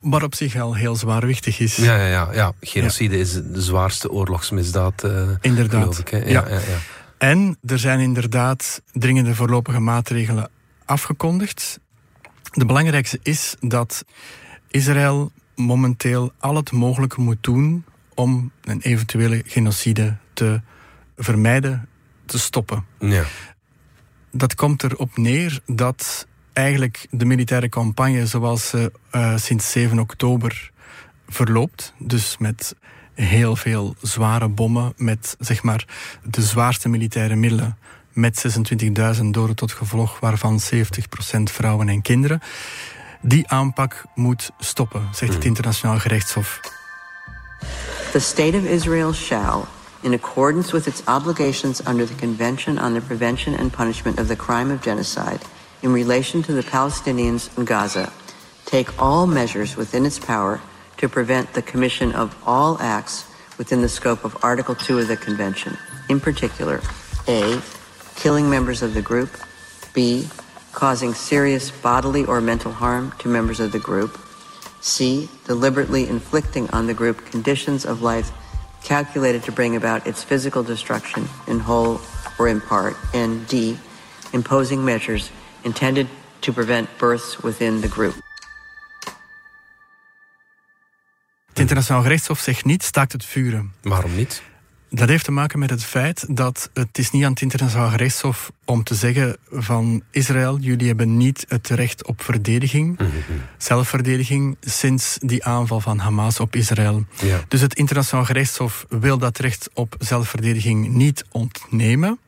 Wat 0.00 0.22
op 0.22 0.34
zich 0.34 0.52
wel 0.52 0.74
heel 0.74 0.96
zwaarwichtig 0.96 1.58
is. 1.60 1.76
Ja, 1.76 1.96
ja, 1.96 2.06
ja, 2.06 2.28
ja. 2.32 2.52
genocide 2.60 3.18
is 3.18 3.32
de 3.32 3.62
zwaarste 3.62 4.10
oorlogsmisdaad, 4.10 5.04
eh, 5.04 5.28
Inderdaad. 5.40 5.80
geloof 5.80 5.98
ik. 5.98 6.08
Hè? 6.08 6.18
Ja, 6.18 6.24
Ja. 6.26 6.48
ja, 6.48 6.54
ja. 6.54 6.78
En 7.18 7.58
er 7.66 7.78
zijn 7.78 8.00
inderdaad 8.00 8.82
dringende 8.92 9.34
voorlopige 9.34 9.80
maatregelen 9.80 10.50
afgekondigd. 10.84 11.78
De 12.52 12.64
belangrijkste 12.64 13.18
is 13.22 13.54
dat 13.60 14.04
Israël 14.74 15.32
momenteel 15.54 16.32
al 16.38 16.56
het 16.56 16.72
mogelijke 16.72 17.20
moet 17.20 17.42
doen 17.42 17.84
om 18.14 18.50
een 18.60 18.80
eventuele 18.80 19.42
genocide 19.46 20.16
te 20.32 20.60
vermijden, 21.16 21.88
te 22.26 22.38
stoppen. 22.38 22.84
ja. 22.98 23.24
Dat 24.30 24.54
komt 24.54 24.82
erop 24.82 25.16
neer 25.16 25.60
dat 25.66 26.26
eigenlijk 26.52 27.06
de 27.10 27.24
militaire 27.24 27.68
campagne 27.68 28.26
zoals 28.26 28.68
ze 28.68 28.92
eh, 29.10 29.36
sinds 29.36 29.70
7 29.70 29.98
oktober 29.98 30.70
verloopt, 31.28 31.94
dus 31.98 32.36
met 32.38 32.74
heel 33.14 33.56
veel 33.56 33.94
zware 34.00 34.48
bommen, 34.48 34.92
met 34.96 35.36
zeg 35.38 35.62
maar 35.62 35.86
de 36.24 36.42
zwaarste 36.42 36.88
militaire 36.88 37.34
middelen 37.36 37.78
met 38.12 38.44
26.000 39.18 39.24
doden 39.30 39.56
tot 39.56 39.72
gevolg, 39.72 40.20
waarvan 40.20 40.60
70% 40.60 41.42
vrouwen 41.42 41.88
en 41.88 42.02
kinderen. 42.02 42.40
Die 43.26 43.50
aanpak 43.50 44.04
moet 44.14 44.50
stoppen, 44.58 45.08
zegt 45.12 45.32
het 45.32 45.42
hmm. 45.42 45.48
internationaal 45.48 45.98
gerechtshof. 45.98 46.60
The 48.12 48.20
state 48.20 48.56
of 48.56 48.64
Israel 48.64 49.12
shall, 49.12 49.66
in 50.00 50.12
accordance 50.12 50.72
with 50.72 50.86
its 50.86 51.02
obligations 51.06 51.86
under 51.86 52.06
the 52.06 52.14
Convention 52.14 52.78
on 52.78 52.92
the 52.92 53.00
Prevention 53.00 53.58
and 53.58 53.72
Punishment 53.72 54.20
of 54.20 54.26
the 54.26 54.36
Crime 54.36 54.74
of 54.74 54.82
Genocide, 54.82 55.40
in 55.80 55.92
relation 55.92 56.42
to 56.42 56.52
the 56.52 56.62
Palestinians 56.70 57.48
in 57.56 57.64
Gaza, 57.64 58.12
take 58.64 58.90
all 58.98 59.26
measures 59.26 59.76
within 59.76 60.04
its 60.04 60.18
power 60.18 60.60
to 60.96 61.08
prevent 61.08 61.52
the 61.52 61.62
commission 61.62 62.12
of 62.12 62.36
all 62.46 62.76
acts 62.80 63.24
within 63.58 63.80
the 63.80 63.88
scope 63.88 64.24
of 64.24 64.36
Article 64.42 64.74
2 64.74 64.98
of 64.98 65.08
the 65.08 65.16
Convention. 65.16 65.76
In 66.08 66.20
particular, 66.20 66.80
A. 67.26 67.60
Killing 68.16 68.50
members 68.50 68.82
of 68.82 68.92
the 68.92 69.02
group. 69.02 69.30
B. 69.94 70.28
Causing 70.74 71.14
serious 71.14 71.70
bodily 71.70 72.24
or 72.24 72.40
mental 72.40 72.72
harm 72.72 73.12
to 73.18 73.28
members 73.28 73.60
of 73.60 73.70
the 73.70 73.78
group. 73.78 74.18
C. 74.80 75.28
Deliberately 75.46 76.08
inflicting 76.08 76.68
on 76.70 76.86
the 76.86 76.94
group 76.94 77.24
conditions 77.30 77.86
of 77.86 78.02
life 78.02 78.30
calculated 78.82 79.42
to 79.44 79.52
bring 79.52 79.76
about 79.76 80.06
its 80.06 80.22
physical 80.22 80.62
destruction 80.62 81.28
in 81.46 81.60
whole 81.60 82.00
or 82.38 82.48
in 82.48 82.60
part. 82.60 82.94
And 83.12 83.46
D. 83.46 83.76
Imposing 84.32 84.84
measures 84.84 85.30
intended 85.62 86.06
to 86.40 86.52
prevent 86.52 86.88
births 86.98 87.42
within 87.42 87.80
the 87.80 87.88
group. 87.88 88.14
Het 91.48 91.58
internationaal 91.58 92.02
gerechtshof 92.02 92.40
zegt 92.40 92.64
niet 92.64 92.82
staakt 92.82 93.12
het 93.12 93.24
vuren. 93.24 93.72
Waarom 93.82 94.14
niet? 94.14 94.42
Dat 94.94 95.08
heeft 95.08 95.24
te 95.24 95.30
maken 95.30 95.58
met 95.58 95.70
het 95.70 95.84
feit 95.84 96.36
dat 96.36 96.70
het 96.72 96.98
is 96.98 97.10
niet 97.10 97.24
aan 97.24 97.30
het 97.30 97.40
internationaal 97.40 97.90
gerechtshof 97.90 98.52
om 98.64 98.82
te 98.82 98.94
zeggen 98.94 99.36
van 99.50 100.02
Israël, 100.10 100.58
jullie 100.58 100.86
hebben 100.86 101.16
niet 101.16 101.44
het 101.48 101.68
recht 101.68 102.06
op 102.06 102.22
verdediging, 102.22 102.98
zelfverdediging, 103.58 104.56
sinds 104.60 105.18
die 105.20 105.44
aanval 105.44 105.80
van 105.80 105.98
Hamas 105.98 106.40
op 106.40 106.56
Israël. 106.56 107.04
Ja. 107.22 107.40
Dus 107.48 107.60
het 107.60 107.74
internationaal 107.74 108.24
gerechtshof 108.24 108.86
wil 108.88 109.18
dat 109.18 109.38
recht 109.38 109.70
op 109.72 109.96
zelfverdediging 109.98 110.88
niet 110.88 111.24
ontnemen. 111.30 112.18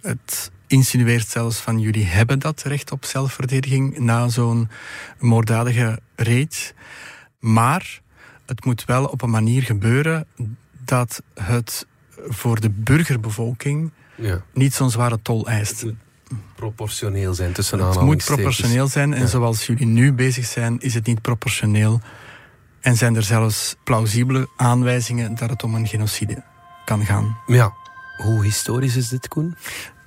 Het 0.00 0.50
insinueert 0.66 1.28
zelfs 1.28 1.58
van 1.58 1.78
jullie 1.78 2.06
hebben 2.06 2.38
dat 2.38 2.62
recht 2.62 2.92
op 2.92 3.04
zelfverdediging 3.04 3.98
na 3.98 4.28
zo'n 4.28 4.68
moorddadige 5.18 6.00
raid. 6.16 6.74
Maar 7.40 8.00
het 8.46 8.64
moet 8.64 8.84
wel 8.84 9.04
op 9.04 9.22
een 9.22 9.30
manier 9.30 9.62
gebeuren 9.62 10.26
dat 10.84 11.22
het 11.34 11.86
voor 12.28 12.60
de 12.60 12.70
burgerbevolking 12.70 13.90
Ja. 14.16 14.42
niet 14.52 14.74
zo'n 14.74 14.90
zware 14.90 15.18
tol 15.22 15.46
eist. 15.48 15.80
Het 15.80 15.84
moet 15.84 15.96
proportioneel 16.54 17.34
zijn 17.34 17.52
tussen 17.52 17.78
Het 17.78 18.00
moet 18.00 18.24
proportioneel 18.24 18.86
zijn 18.88 19.14
en 19.14 19.20
Ja. 19.20 19.26
zoals 19.26 19.66
jullie 19.66 19.86
nu 19.86 20.12
bezig 20.12 20.46
zijn, 20.46 20.80
is 20.80 20.94
het 20.94 21.06
niet 21.06 21.20
proportioneel. 21.22 22.00
En 22.80 22.96
zijn 22.96 23.16
er 23.16 23.22
zelfs 23.22 23.76
plausibele 23.84 24.48
aanwijzingen 24.56 25.34
dat 25.34 25.50
het 25.50 25.62
om 25.62 25.74
een 25.74 25.86
genocide 25.86 26.42
kan 26.84 27.04
gaan. 27.04 27.36
Ja. 27.46 27.72
Hoe 28.16 28.42
historisch 28.42 28.96
is 28.96 29.08
dit, 29.08 29.28
Koen? 29.28 29.56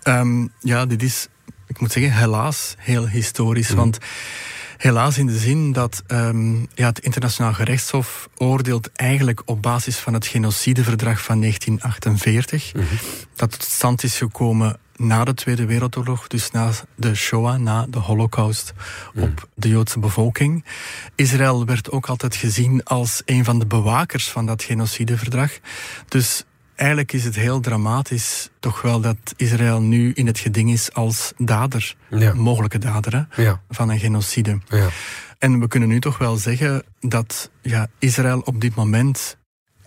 Ehm, 0.02 0.48
ja, 0.60 0.86
dit 0.86 1.04
is, 1.04 1.28
ik 1.68 1.80
moet 1.80 1.92
zeggen, 1.92 2.12
helaas 2.14 2.76
heel 2.78 3.08
historisch. 3.08 3.70
Want 3.70 3.98
helaas 4.78 5.18
in 5.18 5.26
de 5.26 5.38
zin 5.38 5.72
dat 5.72 6.04
ehm, 6.08 6.56
ja, 6.74 6.88
het 6.88 7.00
internationaal 7.00 7.54
gerechtshof 7.54 8.30
oordeelt 8.38 8.92
eigenlijk 8.92 9.42
op 9.46 9.62
basis 9.62 9.98
van 9.98 10.14
het 10.14 10.28
genocideverdrag 10.28 11.22
van 11.22 11.40
1948. 11.40 12.72
Dat 13.36 13.52
tot 13.52 13.64
stand 13.64 14.04
is 14.04 14.18
gekomen 14.18 14.80
na 14.96 15.24
de 15.24 15.34
Tweede 15.34 15.66
Wereldoorlog, 15.66 16.28
dus 16.28 16.52
na 16.52 16.72
de 16.96 17.16
Shoah, 17.16 17.60
na 17.60 17.86
de 17.90 18.00
Holocaust 18.00 18.74
op 19.16 19.48
de 19.56 19.70
Joodse 19.70 20.00
bevolking. 20.00 20.66
Israël 21.16 21.66
werd 21.66 21.92
ook 21.92 22.08
altijd 22.08 22.36
gezien 22.36 22.84
als 22.84 23.22
een 23.26 23.46
van 23.46 23.60
de 23.60 23.66
bewakers 23.66 24.30
van 24.30 24.46
dat 24.46 24.64
genocideverdrag. 24.64 25.52
Dus 26.08 26.44
eigenlijk 26.78 27.12
is 27.14 27.24
het 27.24 27.36
heel 27.36 27.60
dramatisch 27.60 28.50
toch 28.60 28.82
wel 28.82 29.00
dat 29.02 29.18
Israël 29.36 29.82
nu 29.82 30.12
in 30.14 30.28
het 30.28 30.40
geding 30.40 30.72
is 30.72 30.94
als 30.94 31.34
dader, 31.38 31.96
Ja. 32.10 32.34
mogelijke 32.34 32.78
dader 32.78 33.28
hè, 33.30 33.42
Ja. 33.44 33.62
van 33.70 33.90
een 33.90 34.00
genocide. 34.00 34.60
Ja. 34.70 34.88
En 35.40 35.60
we 35.60 35.68
kunnen 35.68 35.90
nu 35.90 36.00
toch 36.00 36.18
wel 36.18 36.36
zeggen 36.38 36.84
dat 37.00 37.52
ja, 37.62 37.88
Israël 38.00 38.40
op 38.40 38.62
dit 38.62 38.76
moment 38.76 39.38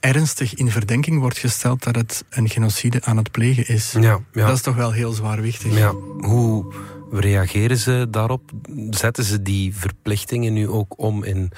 ernstig 0.00 0.54
in 0.54 0.70
verdenking 0.70 1.20
wordt 1.20 1.38
gesteld 1.38 1.82
dat 1.82 1.94
het 1.94 2.24
een 2.30 2.48
genocide 2.48 3.02
aan 3.04 3.16
het 3.16 3.30
plegen 3.30 3.68
is. 3.68 3.92
Ja. 3.92 4.18
ja. 4.32 4.46
Dat 4.46 4.56
is 4.56 4.62
toch 4.62 4.74
wel 4.76 4.92
heel 4.92 5.12
zwaarwichtig. 5.12 5.76
Ja, 5.78 5.92
hoe 6.18 6.74
reageren 7.10 7.76
ze 7.76 8.06
daarop? 8.10 8.50
Zetten 8.90 9.24
ze 9.24 9.42
die 9.42 9.74
verplichtingen 9.76 10.52
nu 10.52 10.68
ook 10.68 10.94
om 10.98 11.24
in 11.24 11.50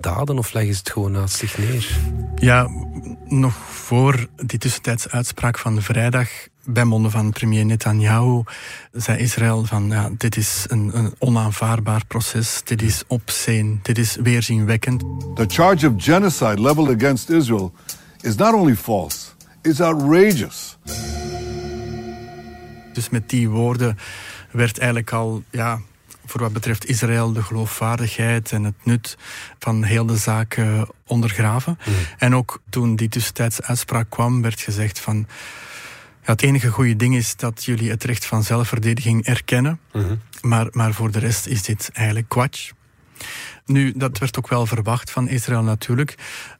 daden 0.00 0.38
of 0.38 0.52
leggen 0.52 0.72
ze 0.72 0.78
het 0.78 0.90
gewoon 0.90 1.12
naast 1.12 1.36
zich 1.36 1.58
neer? 1.58 1.98
Ja, 2.34 2.68
nog 3.24 3.54
voor 3.54 4.26
die 4.36 4.58
tussentijdse 4.58 5.10
uitspraak 5.10 5.58
van 5.58 5.82
vrijdag 5.82 6.28
bij 6.64 6.84
monden 6.84 7.10
van 7.10 7.32
premier 7.32 7.64
Netanyahu 7.66 8.42
zei 8.92 9.18
Israël 9.18 9.64
van 9.64 9.88
ja, 9.88 10.10
dit 10.18 10.36
is 10.36 10.64
een, 10.68 10.90
een 10.98 11.14
onaanvaardbaar 11.18 12.06
proces, 12.06 12.60
dit 12.64 12.82
is 12.82 13.02
obscene, 13.06 13.76
dit 13.82 13.98
is 13.98 14.16
weerzinwekkend. 14.16 15.00
The 15.34 15.44
charge 15.46 15.88
of 15.88 15.92
genocide 15.96 16.60
leveled 16.60 17.02
against 17.02 17.30
Israel 17.30 17.72
is 18.20 18.34
not 18.34 18.54
only 18.54 18.76
false, 18.76 19.18
it's 19.62 19.80
outrageous. 19.80 20.78
Dus 22.92 23.08
met 23.08 23.28
die 23.28 23.48
woorden 23.48 23.98
werd 24.50 24.78
eigenlijk 24.78 25.12
al, 25.12 25.42
ja, 25.50 25.80
voor 26.30 26.40
wat 26.40 26.52
betreft 26.52 26.86
Israël, 26.86 27.32
de 27.32 27.42
geloofwaardigheid 27.42 28.52
en 28.52 28.64
het 28.64 28.84
nut 28.84 29.16
van 29.58 29.84
heel 29.84 30.06
de 30.06 30.16
zaak 30.16 30.54
eh, 30.54 30.82
ondergraven. 31.06 31.78
En 32.18 32.34
ook 32.34 32.60
toen 32.70 32.96
die 32.96 33.08
tussentijdse 33.08 33.62
uitspraak 33.62 34.10
kwam, 34.10 34.42
werd 34.42 34.60
gezegd 34.60 34.98
van. 34.98 35.26
Ja, 36.22 36.34
het 36.34 36.42
enige 36.42 36.68
goede 36.68 36.96
ding 36.96 37.16
is 37.16 37.36
dat 37.36 37.64
jullie 37.64 37.90
het 37.90 38.04
recht 38.04 38.26
van 38.26 38.42
zelfverdediging 38.42 39.24
erkennen. 39.24 39.80
maar, 40.40 40.66
maar 40.70 40.92
voor 40.94 41.10
de 41.10 41.18
rest 41.18 41.46
is 41.46 41.62
dit 41.62 41.90
eigenlijk 41.92 42.28
kwatsch. 42.28 42.70
Nu, 43.64 43.92
dat 43.96 44.18
werd 44.18 44.38
ook 44.38 44.48
wel 44.48 44.66
verwacht 44.66 45.10
van 45.10 45.28
Israël 45.28 45.62
natuurlijk. 45.62 46.14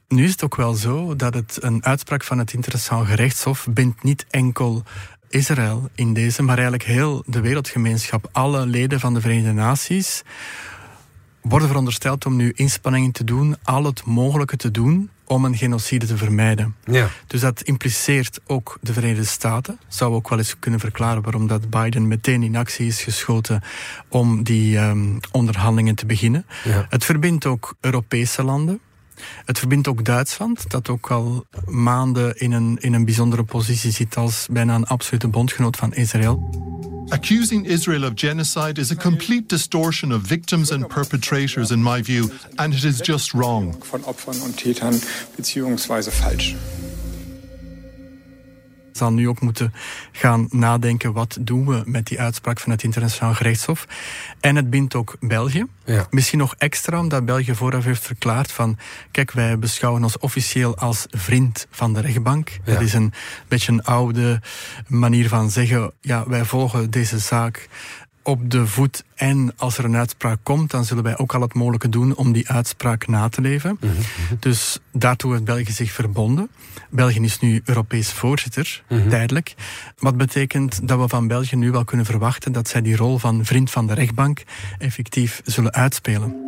Nu 0.07 0.23
is 0.23 0.31
het 0.31 0.43
ook 0.43 0.55
wel 0.55 0.73
zo 0.73 1.15
dat 1.15 1.33
het 1.33 1.57
een 1.59 1.85
uitspraak 1.85 2.23
van 2.23 2.37
het 2.37 2.53
internationaal 2.53 3.05
gerechtshof 3.05 3.67
bindt 3.69 4.03
niet 4.03 4.25
enkel 4.29 4.83
Israël 5.29 5.89
in 5.95 6.13
deze, 6.13 6.41
maar 6.41 6.57
eigenlijk 6.57 6.89
heel 6.89 7.23
de 7.25 7.41
wereldgemeenschap. 7.41 8.29
Alle 8.31 8.65
leden 8.65 8.99
van 8.99 9.13
de 9.13 9.21
Verenigde 9.21 9.51
Naties 9.53 10.23
worden 11.41 11.67
verondersteld 11.67 12.25
om 12.25 12.35
nu 12.35 12.51
inspanningen 12.55 13.11
te 13.11 13.23
doen, 13.23 13.55
al 13.63 13.83
het 13.83 14.05
mogelijke 14.05 14.55
te 14.55 14.71
doen 14.71 15.09
om 15.25 15.45
een 15.45 15.57
genocide 15.57 16.05
te 16.05 16.17
vermijden. 16.17 16.75
Ja. 16.83 17.09
Dus 17.27 17.41
dat 17.41 17.61
impliceert 17.61 18.39
ook 18.47 18.77
de 18.81 18.93
Verenigde 18.93 19.25
Staten. 19.25 19.79
Zou 19.87 20.13
ook 20.13 20.29
wel 20.29 20.37
eens 20.37 20.59
kunnen 20.59 20.79
verklaren 20.79 21.21
waarom 21.21 21.47
dat 21.47 21.69
Biden 21.69 22.07
meteen 22.07 22.43
in 22.43 22.55
actie 22.55 22.87
is 22.87 23.01
geschoten 23.01 23.61
om 24.07 24.43
die 24.43 24.77
ehm, 24.77 25.17
onderhandelingen 25.31 25.95
te 25.95 26.05
beginnen. 26.05 26.45
Ja. 26.63 26.85
Het 26.89 27.05
verbindt 27.05 27.45
ook 27.45 27.75
Europese 27.79 28.43
landen. 28.43 28.79
Het 29.45 29.59
verbindt 29.59 29.87
ook 29.87 30.05
Duitsland, 30.05 30.69
dat 30.71 30.89
ook 30.89 31.11
al 31.11 31.45
maanden 31.65 32.37
in 32.37 32.51
een, 32.51 32.77
in 32.79 32.93
een 32.93 33.05
bijzondere 33.05 33.43
positie 33.43 33.91
zit 33.91 34.17
als 34.17 34.47
bijna 34.51 34.75
een 34.75 34.85
absolute 34.85 35.27
bondgenoot 35.27 35.77
van 35.77 35.93
Israël. 35.93 36.49
Accusing 37.09 37.67
Israel 37.67 38.03
of 38.03 38.11
genocide 38.15 38.81
is 38.81 38.91
a 38.91 38.95
complete 38.95 39.47
distortion 39.47 40.13
of 40.13 40.21
victims 40.27 40.71
and 40.71 40.87
perpetrators, 40.87 41.71
in 41.71 41.83
my 41.83 42.03
view, 42.03 42.29
and 42.55 42.73
it 42.73 42.83
is 42.83 42.99
just 43.01 43.31
wrong. 43.31 43.75
von 43.79 44.03
Opfern 44.03 44.39
und 44.41 44.57
Tätern 44.57 45.01
beziehungsweise 45.35 46.11
falsch. 46.11 46.55
Zal 48.99 49.13
nu 49.13 49.27
ook 49.27 49.41
moeten 49.41 49.73
gaan 50.11 50.47
nadenken 50.51 51.13
wat 51.13 51.37
doen 51.41 51.65
we 51.65 51.81
met 51.85 52.07
die 52.07 52.19
uitspraak 52.19 52.59
van 52.59 52.71
het 52.71 52.83
internationaal 52.83 53.33
gerechtshof. 53.33 53.87
En 54.39 54.55
het 54.55 54.69
bindt 54.69 54.95
ook 54.95 55.15
België. 55.19 55.65
Ja. 55.85 56.07
Misschien 56.09 56.39
nog 56.39 56.55
extra 56.57 56.99
omdat 56.99 57.25
België 57.25 57.55
vooraf 57.55 57.83
heeft 57.83 58.05
verklaard 58.05 58.51
van 58.51 58.77
kijk 59.11 59.31
wij 59.31 59.59
beschouwen 59.59 60.03
ons 60.03 60.17
officieel 60.17 60.77
als 60.77 61.05
vriend 61.09 61.67
van 61.71 61.93
de 61.93 61.99
rechtbank. 61.99 62.49
Ja. 62.49 62.73
Dat 62.73 62.81
is 62.81 62.93
een 62.93 63.13
beetje 63.47 63.71
een 63.71 63.83
oude 63.83 64.41
manier 64.87 65.27
van 65.27 65.51
zeggen 65.51 65.91
ja 66.01 66.23
wij 66.27 66.45
volgen 66.45 66.89
deze 66.89 67.19
zaak 67.19 67.67
op 68.29 68.51
de 68.51 68.67
voet 68.67 69.03
en 69.15 69.53
als 69.57 69.77
er 69.77 69.85
een 69.85 69.95
uitspraak 69.95 70.39
komt, 70.43 70.71
dan 70.71 70.85
zullen 70.85 71.03
wij 71.03 71.17
ook 71.17 71.33
al 71.33 71.41
het 71.41 71.53
mogelijke 71.53 71.89
doen 71.89 72.15
om 72.15 72.31
die 72.31 72.49
uitspraak 72.49 73.07
na 73.07 73.29
te 73.29 73.41
leven. 73.41 73.79
Dus 74.39 74.79
daartoe 74.91 75.31
heeft 75.31 75.43
België 75.43 75.71
zich 75.71 75.91
verbonden. 75.91 76.49
België 76.89 77.21
is 77.21 77.39
nu 77.39 77.61
Europees 77.65 78.11
voorzitter, 78.11 78.83
tijdelijk. 79.09 79.55
Wat 79.97 80.17
betekent 80.17 80.87
dat 80.87 80.99
we 80.99 81.07
van 81.07 81.27
België 81.27 81.55
nu 81.55 81.71
wel 81.71 81.83
kunnen 81.83 82.05
verwachten 82.05 82.51
dat 82.51 82.67
zij 82.67 82.81
die 82.81 82.95
rol 82.95 83.17
van 83.17 83.45
vriend 83.45 83.71
van 83.71 83.87
de 83.87 83.93
rechtbank 83.93 84.43
effectief 84.77 85.41
zullen 85.45 85.73
uitspelen. 85.73 86.47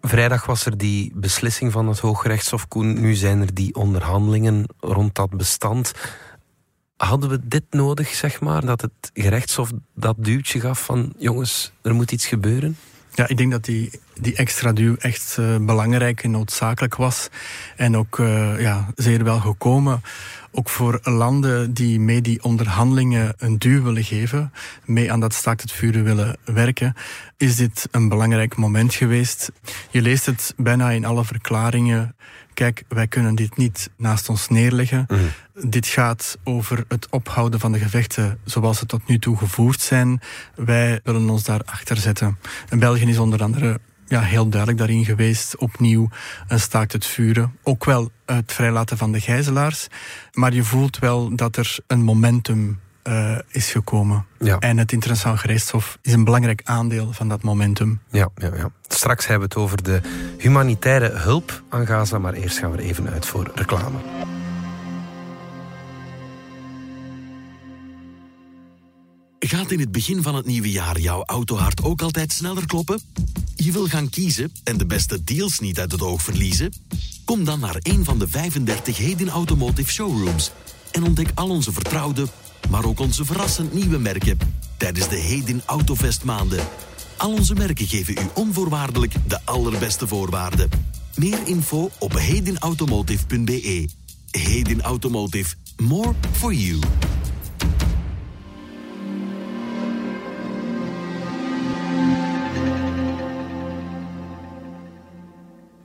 Vrijdag 0.00 0.46
was 0.46 0.66
er 0.66 0.78
die 0.78 1.12
beslissing 1.14 1.72
van 1.72 1.88
het 1.88 1.98
Hooggerechtshof 1.98 2.68
Koen. 2.68 3.00
Nu 3.00 3.14
zijn 3.14 3.40
er 3.40 3.54
die 3.54 3.74
onderhandelingen 3.74 4.66
rond 4.80 5.14
dat 5.14 5.30
bestand. 5.30 5.92
Hadden 6.96 7.30
we 7.30 7.40
dit 7.42 7.64
nodig, 7.70 8.08
zeg 8.08 8.40
maar? 8.40 8.66
Dat 8.66 8.80
het 8.80 9.10
gerechtshof 9.14 9.70
dat 9.94 10.16
duwtje 10.18 10.60
gaf 10.60 10.84
van 10.84 11.12
jongens, 11.18 11.72
er 11.82 11.94
moet 11.94 12.12
iets 12.12 12.26
gebeuren? 12.26 12.76
Ja, 13.16 13.28
ik 13.28 13.36
denk 13.36 13.50
dat 13.50 13.64
die, 13.64 14.00
die 14.20 14.36
extra 14.36 14.72
duw 14.72 14.96
echt 14.96 15.36
uh, 15.40 15.56
belangrijk 15.56 16.22
en 16.22 16.30
noodzakelijk 16.30 16.94
was. 16.94 17.28
En 17.76 17.96
ook 17.96 18.18
uh, 18.18 18.60
ja, 18.60 18.86
zeer 18.94 19.24
wel 19.24 19.40
gekomen. 19.40 20.02
Ook 20.50 20.68
voor 20.68 21.00
landen 21.02 21.74
die 21.74 22.00
mee 22.00 22.20
die 22.20 22.42
onderhandelingen 22.42 23.34
een 23.38 23.58
duw 23.58 23.82
willen 23.82 24.04
geven, 24.04 24.52
mee 24.84 25.12
aan 25.12 25.20
dat 25.20 25.34
staakt 25.34 25.60
het 25.60 25.72
vuren 25.72 26.04
willen 26.04 26.36
werken, 26.44 26.94
is 27.36 27.56
dit 27.56 27.88
een 27.90 28.08
belangrijk 28.08 28.56
moment 28.56 28.94
geweest. 28.94 29.52
Je 29.90 30.02
leest 30.02 30.26
het 30.26 30.54
bijna 30.56 30.90
in 30.90 31.04
alle 31.04 31.24
verklaringen 31.24 32.16
kijk, 32.56 32.84
wij 32.88 33.06
kunnen 33.06 33.34
dit 33.34 33.56
niet 33.56 33.90
naast 33.96 34.28
ons 34.28 34.48
neerleggen. 34.48 35.06
Mhm. 35.08 35.70
Dit 35.70 35.86
gaat 35.86 36.38
over 36.44 36.84
het 36.88 37.06
ophouden 37.10 37.60
van 37.60 37.72
de 37.72 37.78
gevechten 37.78 38.38
zoals 38.44 38.78
ze 38.78 38.86
tot 38.86 39.08
nu 39.08 39.18
toe 39.18 39.36
gevoerd 39.36 39.80
zijn. 39.80 40.20
Wij 40.54 41.00
willen 41.04 41.30
ons 41.30 41.42
daar 41.42 41.60
achter 41.64 41.96
zetten. 41.96 42.38
En 42.68 42.78
België 42.78 43.08
is 43.08 43.18
onder 43.18 43.42
andere 43.42 43.80
ja, 44.06 44.20
heel 44.20 44.48
duidelijk 44.48 44.78
daarin 44.78 45.04
geweest. 45.04 45.56
Opnieuw 45.56 46.08
een 46.48 46.60
staakt 46.60 46.92
het 46.92 47.06
vuren. 47.06 47.56
Ook 47.62 47.84
wel 47.84 48.10
het 48.26 48.52
vrijlaten 48.52 48.96
van 48.96 49.12
de 49.12 49.20
gijzelaars. 49.20 49.86
Maar 50.32 50.54
je 50.54 50.64
voelt 50.64 50.98
wel 50.98 51.36
dat 51.36 51.56
er 51.56 51.78
een 51.86 52.02
momentum 52.02 52.80
uh, 53.08 53.38
is 53.48 53.70
gekomen. 53.70 54.26
Ja. 54.38 54.58
En 54.58 54.78
het 54.78 54.92
internationaal 54.92 55.36
gerechtshof 55.36 55.98
is 56.02 56.12
een 56.12 56.24
belangrijk 56.24 56.60
aandeel 56.64 57.12
van 57.12 57.28
dat 57.28 57.42
momentum. 57.42 58.00
Ja, 58.10 58.28
ja, 58.36 58.50
ja. 58.54 58.70
Straks 58.88 59.26
hebben 59.26 59.48
we 59.48 59.54
het 59.54 59.64
over 59.64 59.82
de 59.82 60.00
humanitaire 60.38 61.10
hulp 61.10 61.62
aan 61.68 61.86
Gaza, 61.86 62.18
maar 62.18 62.32
eerst 62.32 62.58
gaan 62.58 62.70
we 62.70 62.78
er 62.78 62.84
even 62.84 63.10
uit 63.10 63.26
voor 63.26 63.50
reclame. 63.54 63.98
Gaat 69.38 69.70
in 69.70 69.80
het 69.80 69.92
begin 69.92 70.22
van 70.22 70.34
het 70.34 70.46
nieuwe 70.46 70.70
jaar 70.70 70.98
jouw 70.98 71.24
autohart 71.24 71.82
ook 71.82 72.02
altijd 72.02 72.32
sneller 72.32 72.66
kloppen? 72.66 73.00
Je 73.54 73.72
wil 73.72 73.86
gaan 73.86 74.10
kiezen 74.10 74.52
en 74.64 74.76
de 74.76 74.86
beste 74.86 75.24
deals 75.24 75.58
niet 75.58 75.78
uit 75.78 75.92
het 75.92 76.02
oog 76.02 76.22
verliezen? 76.22 76.72
Kom 77.24 77.44
dan 77.44 77.60
naar 77.60 77.76
een 77.78 78.04
van 78.04 78.18
de 78.18 78.28
35 78.28 78.96
Heden 78.96 79.28
Automotive 79.28 79.92
Showrooms 79.92 80.52
en 80.92 81.04
ontdek 81.04 81.28
al 81.34 81.48
onze 81.48 81.72
vertrouwde 81.72 82.26
maar 82.70 82.84
ook 82.84 83.00
onze 83.00 83.24
verrassend 83.24 83.72
nieuwe 83.72 83.98
merken 83.98 84.38
tijdens 84.76 85.08
de 85.08 85.16
Hedin 85.16 85.62
Autofest 85.66 86.24
maanden. 86.24 86.64
Al 87.16 87.32
onze 87.32 87.54
merken 87.54 87.86
geven 87.86 88.14
u 88.14 88.26
onvoorwaardelijk 88.34 89.14
de 89.26 89.38
allerbeste 89.44 90.06
voorwaarden. 90.06 90.70
Meer 91.14 91.38
info 91.44 91.90
op 91.98 92.12
hedinautomotive.be. 92.12 93.88
Hedin 94.30 94.82
Automotive. 94.82 95.54
More 95.76 96.12
for 96.32 96.52
you. 96.52 96.78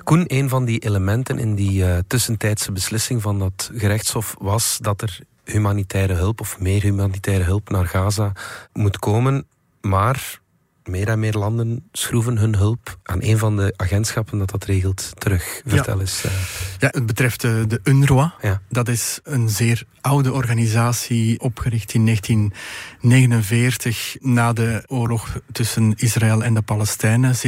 Koen, 0.03 0.23
een 0.27 0.49
van 0.49 0.65
die 0.65 0.79
elementen 0.79 1.39
in 1.39 1.55
die 1.55 1.83
uh, 1.83 1.97
tussentijdse 2.07 2.71
beslissing 2.71 3.21
van 3.21 3.39
dat 3.39 3.71
gerechtshof 3.73 4.35
was 4.39 4.77
dat 4.81 5.01
er 5.01 5.19
humanitaire 5.43 6.13
hulp 6.13 6.41
of 6.41 6.59
meer 6.59 6.81
humanitaire 6.81 7.43
hulp 7.43 7.69
naar 7.69 7.87
Gaza 7.87 8.31
moet 8.73 8.99
komen. 8.99 9.45
Maar 9.81 10.39
meer 10.85 11.07
en 11.07 11.19
meer 11.19 11.33
landen 11.33 11.89
schroeven 11.91 12.37
hun 12.37 12.55
hulp 12.55 12.97
aan 13.03 13.21
een 13.21 13.37
van 13.37 13.55
de 13.55 13.73
agentschappen 13.75 14.37
dat 14.37 14.49
dat 14.49 14.63
regelt 14.63 15.11
terug. 15.17 15.61
Vertel 15.65 15.95
ja. 15.95 15.99
eens. 15.99 16.25
Uh... 16.25 16.31
Ja, 16.79 16.87
het 16.91 17.05
betreft 17.05 17.41
de, 17.41 17.65
de 17.67 17.79
UNRWA. 17.83 18.33
Ja. 18.41 18.61
Dat 18.69 18.87
is 18.87 19.19
een 19.23 19.49
zeer 19.49 19.83
oude 20.01 20.31
organisatie, 20.31 21.39
opgericht 21.39 21.93
in 21.93 22.05
1949 22.05 24.15
na 24.19 24.53
de 24.53 24.83
oorlog 24.87 25.39
tussen 25.51 25.93
Israël 25.95 26.43
en 26.43 26.53
de 26.53 26.61
Palestijnen. 26.61 27.35
700.000 27.35 27.41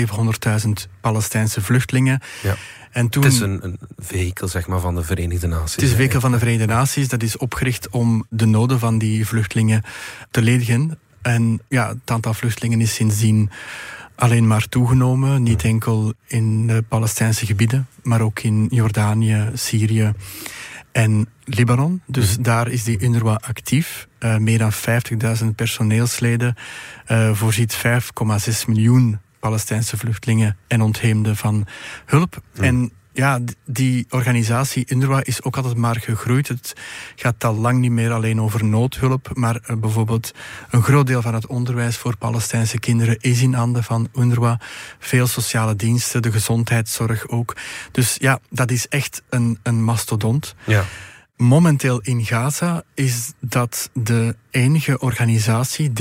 Palestijnse 1.01 1.62
vluchtelingen. 1.62 2.21
Ja. 2.43 2.55
En 2.93 3.09
toen, 3.09 3.23
het 3.23 3.33
is 3.33 3.39
een, 3.39 3.59
een 3.63 3.79
vehikel 3.97 4.47
zeg 4.47 4.67
maar, 4.67 4.79
van 4.79 4.95
de 4.95 5.03
Verenigde 5.03 5.47
Naties. 5.47 5.75
Het 5.75 5.83
is 5.83 5.89
een 5.89 5.95
vehikel 5.95 6.19
van 6.19 6.31
de 6.31 6.38
Verenigde 6.38 6.65
Naties. 6.65 7.07
Dat 7.07 7.23
is 7.23 7.38
opgericht 7.38 7.89
om 7.89 8.25
de 8.29 8.45
noden 8.45 8.79
van 8.79 8.97
die 8.97 9.27
vluchtelingen 9.27 9.84
te 10.32 10.41
ledigen. 10.41 10.99
En 11.21 11.62
ja, 11.67 11.88
het 11.88 12.12
aantal 12.12 12.34
vluchtelingen 12.34 12.82
is 12.82 12.93
sindsdien 12.93 13.49
alleen 14.15 14.47
maar 14.47 14.69
toegenomen. 14.69 15.43
Niet 15.43 15.63
enkel 15.63 16.13
in 16.27 16.67
de 16.67 16.84
Palestijnse 16.88 17.45
gebieden, 17.45 17.88
maar 18.03 18.21
ook 18.21 18.39
in 18.39 18.67
Jordanië, 18.69 19.49
Syrië 19.53 20.13
en 20.91 21.27
Libanon. 21.43 22.01
Dus 22.06 22.34
mhm. 22.34 22.43
daar 22.43 22.67
is 22.67 22.84
die 22.84 22.99
UNRWA 22.99 23.39
actief. 23.47 24.08
Uh, 24.19 24.38
meer 24.38 24.58
dan 24.58 24.71
50.000 25.43 25.47
personeelsleden. 25.56 26.56
Uh, 27.12 27.34
voorziet 27.34 27.77
5,6 27.77 27.82
miljoen 28.67 29.19
Palestijnse 29.43 29.97
vluchtelingen 29.97 30.58
en 30.67 30.82
ontheemden 30.82 31.36
van 31.36 31.67
hulp. 32.06 32.41
En 32.53 32.91
ja, 33.12 33.39
die 33.65 34.06
organisatie 34.10 34.86
UNRWA 34.88 35.23
is 35.23 35.43
ook 35.43 35.58
altijd 35.58 35.75
maar 35.75 35.99
gegroeid. 35.99 36.47
Het 36.47 36.73
gaat 37.15 37.43
al 37.43 37.56
lang 37.56 37.79
niet 37.79 37.91
meer 37.91 38.12
alleen 38.12 38.41
over 38.41 38.65
noodhulp, 38.65 39.29
maar 39.34 39.60
uh, 39.67 39.77
bijvoorbeeld 39.77 40.32
een 40.69 40.84
groot 40.84 41.08
deel 41.08 41.21
van 41.21 41.34
het 41.34 41.47
onderwijs 41.47 41.97
voor 41.97 42.17
Palestijnse 42.17 42.79
kinderen 42.79 43.17
is 43.19 43.41
in 43.41 43.53
handen 43.53 43.84
van 43.84 44.10
UNRWA. 44.15 44.60
Veel 44.99 45.27
sociale 45.27 45.75
diensten, 45.75 46.21
de 46.21 46.32
gezondheidszorg 46.32 47.27
ook. 47.27 47.56
Dus 47.91 48.15
ja, 48.19 48.39
dat 48.49 48.71
is 48.71 48.88
echt 48.88 49.21
een, 49.29 49.60
een 49.63 49.84
mastodont. 49.84 50.56
Ja 50.63 50.84
momenteel 51.43 51.99
in 52.01 52.25
Gaza 52.25 52.84
is 52.93 53.32
dat 53.39 53.89
de 53.93 54.36
enige 54.51 54.99
organisatie, 54.99 55.91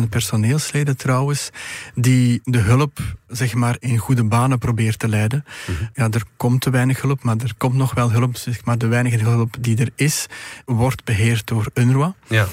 13.000 0.00 0.08
personeelsleden 0.08 0.96
trouwens, 0.96 1.50
die 1.94 2.40
de 2.44 2.58
hulp 2.58 3.00
zeg 3.30 3.54
maar 3.54 3.76
in 3.78 3.98
goede 3.98 4.24
banen 4.24 4.58
probeert 4.58 4.98
te 4.98 5.08
leiden. 5.08 5.44
Mhm. 5.66 5.84
Ja, 5.94 6.08
er 6.10 6.22
komt 6.36 6.60
te 6.60 6.70
weinig 6.70 7.02
hulp, 7.02 7.22
maar 7.22 7.36
er 7.36 7.54
komt 7.56 7.74
nog 7.74 7.94
wel 7.94 8.10
hulp. 8.10 8.36
Zeg 8.36 8.64
maar 8.64 8.78
de 8.78 8.86
weinige 8.86 9.18
hulp 9.18 9.56
die 9.60 9.78
er 9.78 9.90
is, 9.94 10.26
wordt 10.64 11.04
beheerd 11.04 11.46
door 11.46 11.70
UNRWA. 11.74 12.14
Ja. 12.26 12.46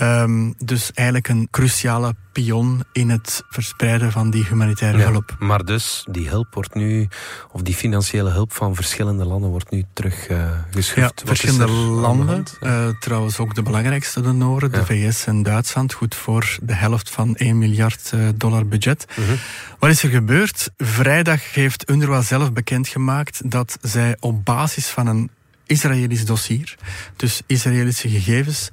Um, 0.00 0.54
dus 0.58 0.92
eigenlijk 0.92 1.28
een 1.28 1.48
cruciale 1.50 2.14
pion 2.32 2.82
in 2.92 3.10
het 3.10 3.42
verspreiden 3.48 4.12
van 4.12 4.30
die 4.30 4.44
humanitaire 4.44 4.98
hulp. 4.98 5.36
Maar 5.38 5.64
dus 5.64 6.06
die 6.10 6.28
hulp 6.28 6.54
wordt 6.54 6.74
nu, 6.74 7.08
of 7.50 7.62
die 7.62 7.74
financiële 7.74 8.30
hulp 8.30 8.52
van 8.52 8.74
verschillende 8.74 9.24
landen 9.24 9.50
wordt 9.50 9.70
nu 9.70 9.84
teruggeschroefd. 9.92 10.96
Uh, 10.96 11.04
ja, 11.04 11.10
verschillende 11.24 11.72
landen. 11.72 12.44
Uh, 12.60 12.88
trouwens 13.00 13.38
ook 13.38 13.54
de 13.54 13.62
belangrijkste 13.62 14.20
de 14.20 14.32
Noorden, 14.32 14.72
de 14.72 14.84
VS 14.84 15.26
en 15.26 15.42
Duitsland, 15.42 15.92
goed 15.92 16.14
voor 16.14 16.58
de 16.62 16.74
helft 16.74 17.10
van 17.10 17.36
1 17.36 17.58
miljard 17.58 18.10
uh, 18.14 18.28
dollar 18.34 18.66
budget. 18.66 19.06
Mhm. 19.16 19.36
Wat 19.78 19.90
is 19.90 20.02
er 20.02 20.10
gebeurd? 20.20 20.70
Vrijdag 20.76 21.54
heeft 21.54 21.90
UNRWA 21.90 22.22
zelf 22.22 22.52
bekendgemaakt 22.52 23.50
dat 23.50 23.78
zij 23.80 24.16
op 24.20 24.44
basis 24.44 24.86
van 24.86 25.06
een 25.06 25.30
Israëlisch 25.66 26.24
dossier, 26.24 26.76
dus 27.16 27.42
Israëlische 27.46 28.08
gegevens, 28.08 28.68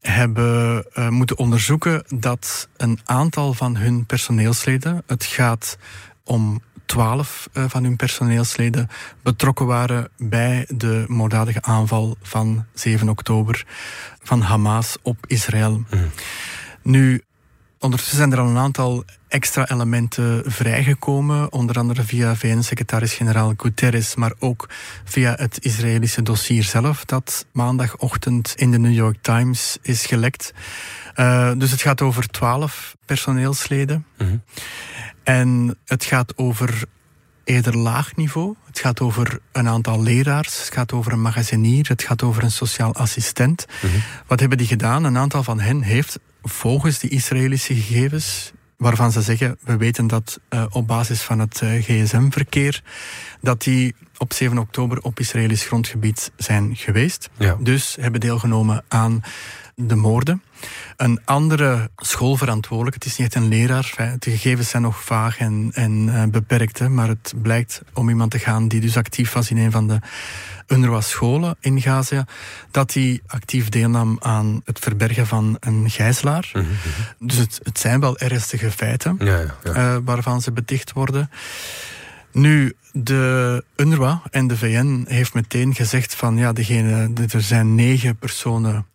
hebben 0.00 0.86
uh, 0.94 1.08
moeten 1.08 1.38
onderzoeken 1.38 2.04
dat 2.08 2.68
een 2.76 2.98
aantal 3.04 3.54
van 3.54 3.76
hun 3.76 4.06
personeelsleden, 4.06 5.02
het 5.06 5.24
gaat 5.24 5.78
om 6.24 6.62
twaalf 6.86 7.48
uh, 7.52 7.64
van 7.68 7.84
hun 7.84 7.96
personeelsleden, 7.96 8.88
betrokken 9.22 9.66
waren 9.66 10.08
bij 10.18 10.66
de 10.68 11.04
moorddadige 11.06 11.62
aanval 11.62 12.16
van 12.22 12.66
7 12.74 13.08
oktober 13.08 13.64
van 14.22 14.40
Hamas 14.40 14.96
op 15.02 15.16
Israël. 15.26 15.84
Mhm. 15.90 16.04
Nu, 16.82 17.22
Ondertussen 17.80 18.16
zijn 18.16 18.32
er 18.32 18.38
al 18.38 18.48
een 18.48 18.56
aantal 18.56 19.04
extra 19.28 19.68
elementen 19.68 20.52
vrijgekomen, 20.52 21.52
onder 21.52 21.78
andere 21.78 22.02
via 22.02 22.36
VN-secretaris-generaal 22.36 23.54
Guterres, 23.56 24.14
maar 24.14 24.32
ook 24.38 24.68
via 25.04 25.34
het 25.38 25.64
Israëlische 25.64 26.22
dossier 26.22 26.62
zelf, 26.62 27.04
dat 27.04 27.46
maandagochtend 27.52 28.52
in 28.56 28.70
de 28.70 28.78
New 28.78 28.94
York 28.94 29.16
Times 29.20 29.78
is 29.82 30.06
gelekt. 30.06 30.52
Uh, 31.16 31.52
dus 31.56 31.70
het 31.70 31.80
gaat 31.80 32.00
over 32.00 32.26
twaalf 32.26 32.96
personeelsleden. 33.04 34.06
Mhm. 34.18 34.36
En 35.22 35.78
het 35.84 36.04
gaat 36.04 36.36
over 36.36 36.84
eerder 37.44 37.76
laag 37.76 38.16
niveau. 38.16 38.54
Het 38.66 38.78
gaat 38.78 39.00
over 39.00 39.38
een 39.52 39.68
aantal 39.68 40.02
leraars, 40.02 40.58
het 40.58 40.74
gaat 40.74 40.92
over 40.92 41.12
een 41.12 41.22
magazinier, 41.22 41.88
het 41.88 42.02
gaat 42.02 42.22
over 42.22 42.42
een 42.42 42.50
sociaal 42.50 42.94
assistent. 42.94 43.66
Mhm. 43.82 43.92
Wat 44.26 44.40
hebben 44.40 44.58
die 44.58 44.66
gedaan? 44.66 45.04
Een 45.04 45.18
aantal 45.18 45.42
van 45.42 45.60
hen 45.60 45.82
heeft 45.82 46.18
volgens 46.42 46.98
die 46.98 47.10
Israëlische 47.10 47.74
gegevens, 47.74 48.52
waarvan 48.76 49.12
ze 49.12 49.22
zeggen, 49.22 49.58
we 49.64 49.76
weten 49.76 50.06
dat 50.06 50.40
uh, 50.50 50.64
op 50.70 50.86
basis 50.86 51.22
van 51.22 51.38
het 51.38 51.60
uh, 51.64 51.82
gsm-verkeer, 51.82 52.82
dat 53.40 53.62
die 53.62 53.94
op 54.18 54.32
7 54.32 54.58
oktober 54.58 55.00
op 55.00 55.20
Israëlisch 55.20 55.66
grondgebied 55.66 56.30
zijn 56.36 56.76
geweest. 56.76 57.30
Ja. 57.38 57.56
Dus 57.60 57.96
hebben 58.00 58.20
deelgenomen 58.20 58.84
aan 58.88 59.22
de 59.80 59.94
moorden. 59.94 60.42
Een 60.96 61.20
andere 61.24 61.90
schoolverantwoordelijke, 61.96 62.98
het 62.98 63.06
is 63.06 63.16
niet 63.16 63.26
echt 63.26 63.44
een 63.44 63.48
leraar, 63.48 64.16
de 64.18 64.30
gegevens 64.30 64.68
zijn 64.68 64.82
nog 64.82 65.02
vaag 65.02 65.38
en, 65.38 65.70
en 65.74 65.92
uh, 65.92 66.24
beperkt, 66.24 66.88
maar 66.88 67.08
het 67.08 67.32
blijkt 67.42 67.82
om 67.94 68.08
iemand 68.08 68.30
te 68.30 68.38
gaan 68.38 68.68
die 68.68 68.80
dus 68.80 68.96
actief 68.96 69.32
was 69.32 69.50
in 69.50 69.56
een 69.56 69.70
van 69.70 69.88
de 69.88 69.98
UNRWA-scholen 70.66 71.56
in 71.60 71.80
Gaza, 71.80 72.26
dat 72.70 72.94
hij 72.94 73.20
actief 73.26 73.68
deelnam 73.68 74.16
aan 74.20 74.60
het 74.64 74.78
verbergen 74.78 75.26
van 75.26 75.56
een 75.60 75.90
gijzelaar. 75.90 76.50
Mhm, 76.52 76.64
mhm. 76.64 77.26
Dus 77.26 77.36
het, 77.36 77.60
het, 77.62 77.78
zijn 77.78 78.00
wel 78.00 78.18
ernstige 78.18 78.70
feiten 78.70 79.16
ja, 79.18 79.38
ja, 79.38 79.54
ja. 79.64 79.94
Uh, 79.94 79.96
waarvan 80.04 80.42
ze 80.42 80.52
beticht 80.52 80.92
worden. 80.92 81.30
Nu, 82.32 82.74
de 82.92 83.64
UNRWA 83.76 84.22
en 84.30 84.46
de 84.46 84.56
VN 84.56 85.04
heeft 85.08 85.34
meteen 85.34 85.74
gezegd 85.74 86.14
van 86.14 86.36
ja, 86.36 86.52
degene, 86.52 87.10
er 87.32 87.40
zijn 87.42 87.74
negen 87.74 88.16
personen 88.16 88.86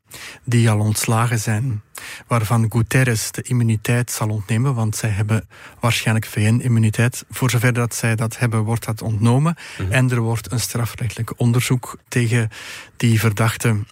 die 0.43 0.69
al 0.69 0.79
ontslagen 0.79 1.39
zijn, 1.39 1.81
waarvan 2.27 2.71
Guterres 2.71 3.31
de 3.31 3.41
immuniteit 3.41 4.11
zal 4.11 4.29
ontnemen, 4.29 4.73
want 4.73 4.95
zij 4.95 5.09
hebben 5.09 5.47
waarschijnlijk 5.79 6.25
VN-immuniteit. 6.25 7.25
Voor 7.29 7.49
zover 7.49 7.73
dat 7.73 7.95
zij 7.95 8.15
dat 8.15 8.37
hebben, 8.37 8.63
wordt 8.63 8.85
dat 8.85 9.01
ontnomen. 9.01 9.55
Mhm. 9.77 9.91
En 9.91 10.11
er 10.11 10.19
wordt 10.19 10.51
een 10.51 10.59
strafrechtelijk 10.59 11.33
onderzoek 11.39 11.97
tegen 12.07 12.49
die 12.97 13.19
verdachten 13.19 13.87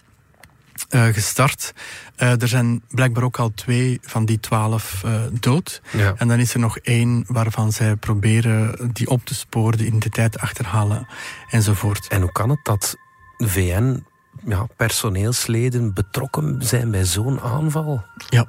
uh, 0.90 1.04
gestart. 1.06 1.74
Uh, 2.18 2.42
er 2.42 2.48
zijn 2.48 2.82
blijkbaar 2.88 3.24
ook 3.24 3.38
al 3.38 3.52
twee 3.54 3.98
van 4.02 4.24
die 4.24 4.40
twaalf 4.40 5.02
uh, 5.04 5.22
dood. 5.40 5.82
Ja. 5.90 6.14
En 6.16 6.28
dan 6.28 6.38
is 6.38 6.54
er 6.54 6.60
nog 6.60 6.78
één 6.78 7.24
waarvan 7.28 7.72
zij 7.72 7.96
proberen 7.96 8.90
die 8.92 9.08
op 9.08 9.24
te 9.24 9.34
sporen, 9.34 9.78
de 9.78 9.86
identiteit 9.86 10.38
achterhalen 10.38 11.06
enzovoort. 11.50 12.08
En 12.08 12.20
hoe 12.20 12.32
kan 12.32 12.50
het 12.50 12.60
dat 12.62 12.96
de 13.36 13.48
VN 13.48 14.04
ja, 14.46 14.66
personeelsleden 14.76 15.92
betrokken 15.92 16.56
zijn 16.62 16.90
bij 16.90 17.04
zo'n 17.04 17.40
aanval? 17.40 18.04
Ja. 18.28 18.46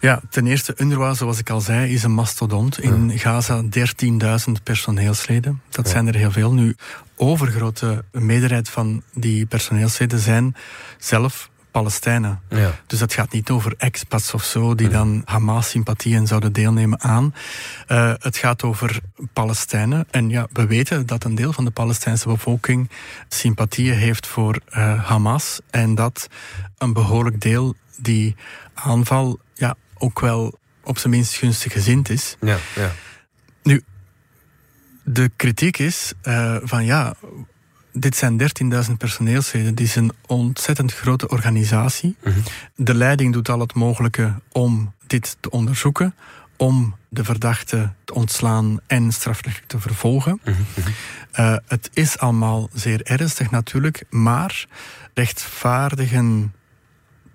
Ja, 0.00 0.20
ten 0.30 0.46
eerste, 0.46 0.74
UNRWA, 0.76 1.14
zoals 1.14 1.38
ik 1.38 1.50
al 1.50 1.60
zei, 1.60 1.92
is 1.92 2.02
een 2.02 2.12
mastodont. 2.12 2.78
In 2.78 3.18
Gaza 3.18 3.62
13.000 3.62 4.62
personeelsleden. 4.62 5.62
Dat 5.70 5.88
zijn 5.88 6.06
er 6.06 6.14
heel 6.14 6.30
veel. 6.30 6.52
Nu, 6.52 6.76
overgrote 7.16 8.04
meerderheid 8.12 8.68
van 8.68 9.02
die 9.14 9.46
personeelsleden 9.46 10.18
zijn 10.18 10.54
zelf 10.98 11.50
Palestijnen. 11.72 12.40
Ja. 12.48 12.70
Dus 12.86 12.98
dat 12.98 13.14
gaat 13.14 13.32
niet 13.32 13.50
over 13.50 13.74
expats 13.76 14.34
of 14.34 14.44
zo, 14.44 14.74
die 14.74 14.88
dan 14.88 15.22
Hamas-sympathieën 15.24 16.26
zouden 16.26 16.52
deelnemen 16.52 17.00
aan. 17.00 17.34
Uh, 17.88 18.12
het 18.18 18.36
gaat 18.36 18.62
over 18.62 19.00
Palestijnen. 19.32 20.06
En 20.10 20.28
ja, 20.28 20.46
we 20.52 20.66
weten 20.66 21.06
dat 21.06 21.24
een 21.24 21.34
deel 21.34 21.52
van 21.52 21.64
de 21.64 21.70
Palestijnse 21.70 22.28
bevolking 22.28 22.90
sympathieën 23.28 23.96
heeft 23.96 24.26
voor 24.26 24.60
uh, 24.70 25.04
Hamas. 25.04 25.60
En 25.70 25.94
dat 25.94 26.28
een 26.78 26.92
behoorlijk 26.92 27.40
deel 27.40 27.74
die 27.96 28.36
aanval 28.74 29.40
ja, 29.54 29.74
ook 29.98 30.20
wel 30.20 30.58
op 30.84 30.98
zijn 30.98 31.12
minst 31.12 31.34
gunstig 31.34 31.72
gezind 31.72 32.10
is. 32.10 32.36
Ja, 32.40 32.56
ja. 32.74 32.92
Nu, 33.62 33.82
de 35.04 35.30
kritiek 35.36 35.78
is 35.78 36.12
uh, 36.22 36.56
van 36.62 36.84
ja, 36.84 37.14
dit 37.92 38.16
zijn 38.16 38.40
13.000 38.88 38.92
personeelsleden. 38.98 39.74
Dit 39.74 39.86
is 39.86 39.96
een 39.96 40.12
ontzettend 40.26 40.94
grote 40.94 41.28
organisatie. 41.28 42.16
Mhm. 42.24 42.38
De 42.76 42.94
leiding 42.94 43.32
doet 43.32 43.48
al 43.48 43.60
het 43.60 43.74
mogelijke 43.74 44.34
om 44.52 44.92
dit 45.06 45.36
te 45.40 45.50
onderzoeken, 45.50 46.14
om 46.56 46.96
de 47.08 47.24
verdachte 47.24 47.92
te 48.04 48.14
ontslaan 48.14 48.80
en 48.86 49.12
strafrechtelijk 49.12 49.68
te 49.68 49.80
vervolgen. 49.80 50.40
Mhm, 50.44 50.56
mhm. 50.74 50.90
Eh, 51.30 51.56
het 51.66 51.90
is 51.92 52.18
allemaal 52.18 52.68
zeer 52.72 53.02
ernstig 53.02 53.50
natuurlijk, 53.50 54.04
maar 54.10 54.66
rechtvaardigen 55.14 56.54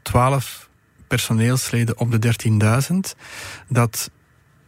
12 0.01 0.69
personeelsleden 1.07 1.97
op 1.97 2.11
de 2.11 2.19
13.000 2.19 3.15
dat 3.67 4.11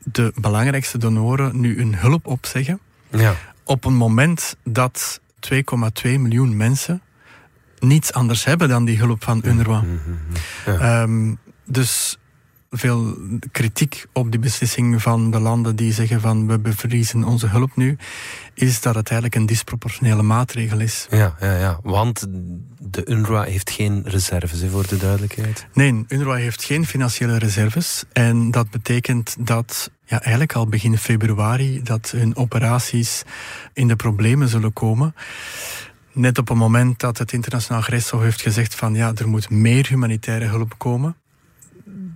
de 0.03 0.31
belangrijkste 0.35 0.97
donoren 0.97 1.59
nu 1.59 1.77
hun 1.77 1.95
hulp 1.95 2.27
opzeggen. 2.27 2.79
Ja. 3.11 3.35
Op 3.63 3.85
een 3.85 3.95
moment 3.95 4.55
dat 4.63 5.21
2,2 5.39 6.19
miljoen 6.19 6.57
mensen 6.57 7.01
niets 7.79 8.13
anders 8.13 8.45
hebben 8.45 8.69
dan 8.69 8.85
die 8.85 8.97
hulp 8.97 9.23
van 9.23 9.41
UNRWA. 9.45 9.81
Mhm, 9.81 9.93
mhm, 10.65 10.81
ehm, 10.81 11.35
dus 11.65 12.17
veel 12.71 13.17
kritiek 13.51 14.05
op 14.13 14.31
die 14.31 14.39
beslissing 14.39 15.01
van 15.01 15.31
de 15.31 15.39
landen 15.39 15.75
die 15.75 15.93
zeggen 15.93 16.21
van 16.21 16.47
we 16.47 16.59
bevriezen 16.59 17.23
onze 17.23 17.47
hulp 17.47 17.75
nu, 17.75 17.97
is 18.53 18.81
dat 18.81 18.95
het 18.95 19.09
eigenlijk 19.09 19.41
een 19.41 19.45
disproportionele 19.45 20.21
maatregel 20.21 20.79
is. 20.79 21.07
Ja, 21.09 21.35
ja, 21.39 21.57
ja. 21.57 21.79
want 21.83 22.27
de 22.77 23.05
UNRWA 23.05 23.43
heeft 23.43 23.71
geen 23.71 24.01
reserves, 24.05 24.63
voor 24.71 24.87
de 24.87 24.97
duidelijkheid. 24.97 25.67
Nee, 25.73 26.05
UNRWA 26.07 26.35
heeft 26.35 26.63
geen 26.63 26.85
financiële 26.85 27.37
reserves. 27.37 28.03
En 28.13 28.51
dat 28.51 28.69
betekent 28.69 29.35
dat 29.39 29.91
ja, 30.09 30.21
eigenlijk 30.21 30.53
al 30.53 30.67
begin 30.67 30.97
februari 30.97 31.83
dat 31.83 32.11
hun 32.11 32.35
operaties 32.35 33.23
in 33.73 33.87
de 33.87 33.95
problemen 33.95 34.47
zullen 34.47 34.73
komen. 34.73 35.15
Net 36.11 36.37
op 36.37 36.47
het 36.47 36.57
moment 36.57 36.99
dat 36.99 37.17
het 37.17 37.31
internationaal 37.31 37.81
gerechtshof 37.81 38.21
heeft 38.21 38.41
gezegd 38.41 38.75
van 38.75 38.93
ja, 38.93 39.11
er 39.15 39.27
moet 39.27 39.49
meer 39.49 39.87
humanitaire 39.87 40.45
hulp 40.45 40.73
komen. 40.77 41.15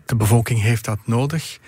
De 0.06 0.16
bevolking 0.16 0.62
heeft 0.62 0.86
dat 0.86 1.00
nodig. 1.06 1.60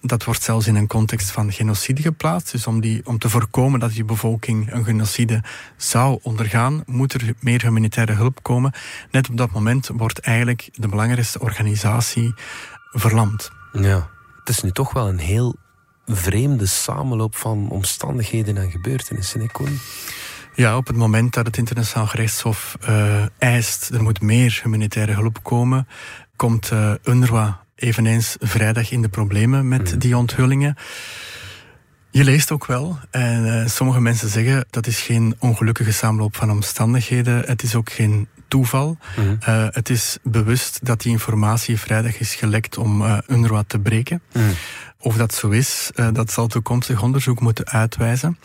Dat 0.00 0.24
wordt 0.24 0.42
zelfs 0.42 0.66
in 0.66 0.74
een 0.74 0.86
context 0.86 1.30
van 1.30 1.52
genocide 1.52 2.02
geplaatst. 2.02 2.52
Dus 2.52 2.66
om, 2.66 2.80
die, 2.80 3.06
om 3.06 3.18
te 3.18 3.28
voorkomen 3.28 3.80
dat 3.80 3.92
die 3.92 4.04
bevolking 4.04 4.72
een 4.72 4.84
genocide 4.84 5.42
zou 5.76 6.18
ondergaan, 6.22 6.82
moet 6.86 7.12
er 7.14 7.34
meer 7.40 7.62
humanitaire 7.62 8.12
hulp 8.12 8.42
komen. 8.42 8.72
Net 9.10 9.28
op 9.28 9.36
dat 9.36 9.50
moment 9.50 9.90
wordt 9.92 10.18
eigenlijk 10.18 10.68
de 10.72 10.88
belangrijkste 10.88 11.40
organisatie 11.40 12.34
verlamd. 12.90 13.50
Ja, 13.72 14.08
het 14.38 14.48
is 14.48 14.62
nu 14.62 14.70
toch 14.70 14.92
wel 14.92 15.08
een 15.08 15.18
heel 15.18 15.56
vreemde 16.08 16.66
samenloop 16.66 17.36
van 17.36 17.68
omstandigheden 17.70 18.56
en 18.56 18.70
gebeurtenissen, 18.70 19.40
hè, 19.40 19.46
Koen? 19.46 19.78
Ja, 20.54 20.76
op 20.76 20.86
het 20.86 20.96
moment 20.96 21.34
dat 21.34 21.46
het 21.46 21.56
internationaal 21.56 22.06
gerechtshof 22.06 22.76
uh, 22.88 23.24
eist, 23.38 23.88
er 23.88 24.02
moet 24.02 24.20
meer 24.20 24.60
humanitaire 24.62 25.12
hulp 25.12 25.42
komen, 25.42 25.88
komt 26.36 26.70
uh, 26.72 26.92
UNRWA 27.04 27.60
eveneens 27.74 28.36
vrijdag 28.40 28.90
in 28.90 29.02
de 29.02 29.08
problemen 29.08 29.68
met 29.68 29.90
hmm. 29.90 29.98
die 29.98 30.16
onthullingen. 30.16 30.76
Je 32.10 32.24
leest 32.24 32.50
ook 32.50 32.66
wel, 32.66 32.98
en 33.10 33.46
uh, 33.46 33.66
sommige 33.66 34.00
mensen 34.00 34.28
zeggen 34.28 34.66
dat 34.70 34.86
is 34.86 35.00
geen 35.00 35.34
ongelukkige 35.38 35.92
samenloop 35.92 36.36
van 36.36 36.50
omstandigheden. 36.50 37.42
Het 37.46 37.62
is 37.62 37.74
ook 37.74 37.90
geen 37.90 38.28
toeval. 38.48 38.96
Mm. 39.16 39.38
Uh, 39.48 39.66
het 39.70 39.90
is 39.90 40.18
bewust 40.22 40.78
dat 40.82 41.00
die 41.00 41.12
informatie 41.12 41.78
vrijdag 41.78 42.18
is 42.18 42.34
gelekt 42.34 42.78
om 42.78 43.02
uh, 43.02 43.18
UNRWA 43.26 43.64
te 43.66 43.78
breken. 43.78 44.22
Mm. 44.32 44.42
Of 45.00 45.16
dat 45.16 45.34
zo 45.34 45.48
is, 45.48 45.90
uh, 45.94 46.08
dat 46.12 46.32
zal 46.32 46.46
toekomstig 46.46 47.02
onderzoek 47.02 47.40
moeten 47.40 47.68
uitwijzen. 47.68 48.38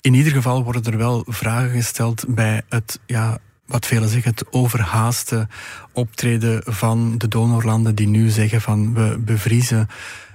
In 0.00 0.14
ieder 0.14 0.32
geval 0.32 0.64
worden 0.64 0.84
er 0.84 0.98
wel 0.98 1.24
vragen 1.26 1.70
gesteld 1.70 2.24
bij 2.28 2.62
het 2.68 3.00
ja, 3.06 3.38
wat 3.66 3.86
velen 3.86 4.08
zeggen, 4.08 4.30
het 4.30 4.52
overhaaste 4.52 5.48
optreden 5.92 6.62
van 6.64 7.18
de 7.18 7.28
donorlanden 7.28 7.94
die 7.94 8.08
nu 8.08 8.28
zeggen 8.28 8.60
van 8.60 8.94
we 8.94 9.16
bevriezen 9.18 9.88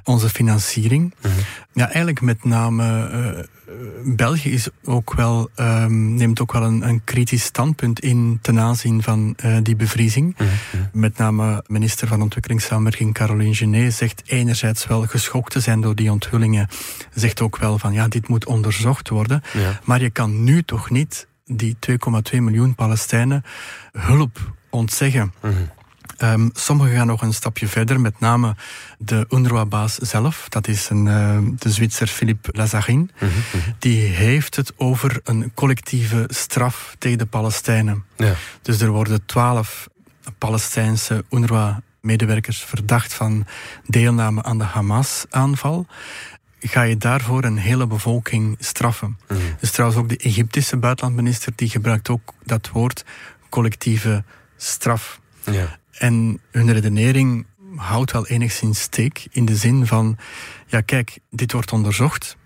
onze 0.09 0.29
financiering. 0.29 1.13
Mhm. 1.21 1.33
Ja, 1.73 1.85
eigenlijk 1.85 2.21
met 2.21 2.43
name 2.43 3.09
uh, 3.13 4.15
België 4.15 4.51
is 4.51 4.69
ook 4.83 5.13
wel, 5.13 5.49
um, 5.55 6.13
neemt 6.13 6.41
ook 6.41 6.51
wel 6.51 6.63
een, 6.63 6.87
een, 6.87 7.03
kritisch 7.03 7.43
standpunt 7.43 7.99
in 7.99 8.39
ten 8.41 8.59
aanzien 8.59 9.03
van 9.03 9.35
uh, 9.45 9.57
die 9.63 9.75
bevriezing. 9.75 10.37
Mhm. 10.37 10.49
Met 10.91 11.17
name 11.17 11.63
minister 11.67 12.07
van 12.07 12.21
Ontwikkelingssamenwerking 12.21 13.13
Caroline 13.13 13.55
Genet 13.55 13.93
zegt 13.93 14.21
enerzijds 14.25 14.87
wel 14.87 15.01
geschokt 15.01 15.51
te 15.51 15.59
zijn 15.59 15.81
door 15.81 15.95
die 15.95 16.11
onthullingen. 16.11 16.67
Zegt 17.13 17.41
ook 17.41 17.57
wel 17.57 17.79
van 17.79 17.93
ja, 17.93 18.07
dit 18.07 18.27
moet 18.27 18.45
onderzocht 18.45 19.09
worden. 19.09 19.41
Ja. 19.53 19.79
Maar 19.83 20.01
je 20.01 20.09
kan 20.09 20.43
nu 20.43 20.63
toch 20.63 20.89
niet 20.89 21.27
die 21.45 21.77
2,2 22.33 22.39
miljoen 22.39 22.75
Palestijnen 22.75 23.43
hulp 23.91 24.53
ontzeggen. 24.69 25.33
Um, 26.23 26.49
sommigen 26.53 26.95
gaan 26.95 27.07
nog 27.07 27.21
een 27.21 27.33
stapje 27.33 27.67
verder, 27.67 28.01
met 28.01 28.19
name 28.19 28.55
de 28.97 29.25
UNRWA-baas 29.29 29.95
zelf. 29.95 30.49
Dat 30.49 30.67
is 30.67 30.89
een, 30.89 31.05
uh, 31.05 31.37
de 31.55 31.71
Zwitser 31.71 32.07
Philippe 32.07 32.49
Lazarin. 32.51 33.11
Die 33.79 34.01
heeft 34.01 34.55
het 34.55 34.73
over 34.77 35.19
een 35.23 35.51
collectieve 35.53 36.25
straf 36.27 36.95
tegen 36.97 37.17
de 37.17 37.25
Palestijnen. 37.25 38.05
Ja. 38.15 38.33
Dus 38.61 38.81
er 38.81 38.89
worden 38.89 39.25
twaalf 39.25 39.87
Palestijnse 40.37 41.25
UNRWA-medewerkers 41.29 42.63
verdacht 42.63 43.13
van 43.13 43.45
deelname 43.85 44.43
aan 44.43 44.57
de 44.57 44.63
Hamas-aanval 44.63 45.87
ga 46.59 46.81
je 46.81 46.97
daarvoor 46.97 47.43
een 47.43 47.57
hele 47.57 47.87
bevolking 47.87 48.55
straffen. 48.59 49.17
Mm. 49.27 49.37
Dus 49.59 49.71
trouwens 49.71 50.01
ook 50.01 50.09
de 50.09 50.17
Egyptische 50.17 50.77
buitenlandminister 50.77 51.51
die 51.55 51.69
gebruikt 51.69 52.09
ook 52.09 52.33
dat 52.43 52.69
woord 52.69 53.05
collectieve 53.49 54.23
straf. 54.57 55.19
Ja. 55.43 55.77
En 55.99 56.39
hun 56.51 56.71
redenering 56.71 57.45
houdt 57.75 58.11
wel 58.11 58.27
enigszins 58.27 58.81
steek 58.81 59.27
in 59.31 59.45
de 59.45 59.55
zin 59.55 59.87
van, 59.87 60.17
ja 60.65 60.81
kijk, 60.81 61.19
dit 61.29 61.51
wordt 61.51 61.71
onderzocht 61.71 62.37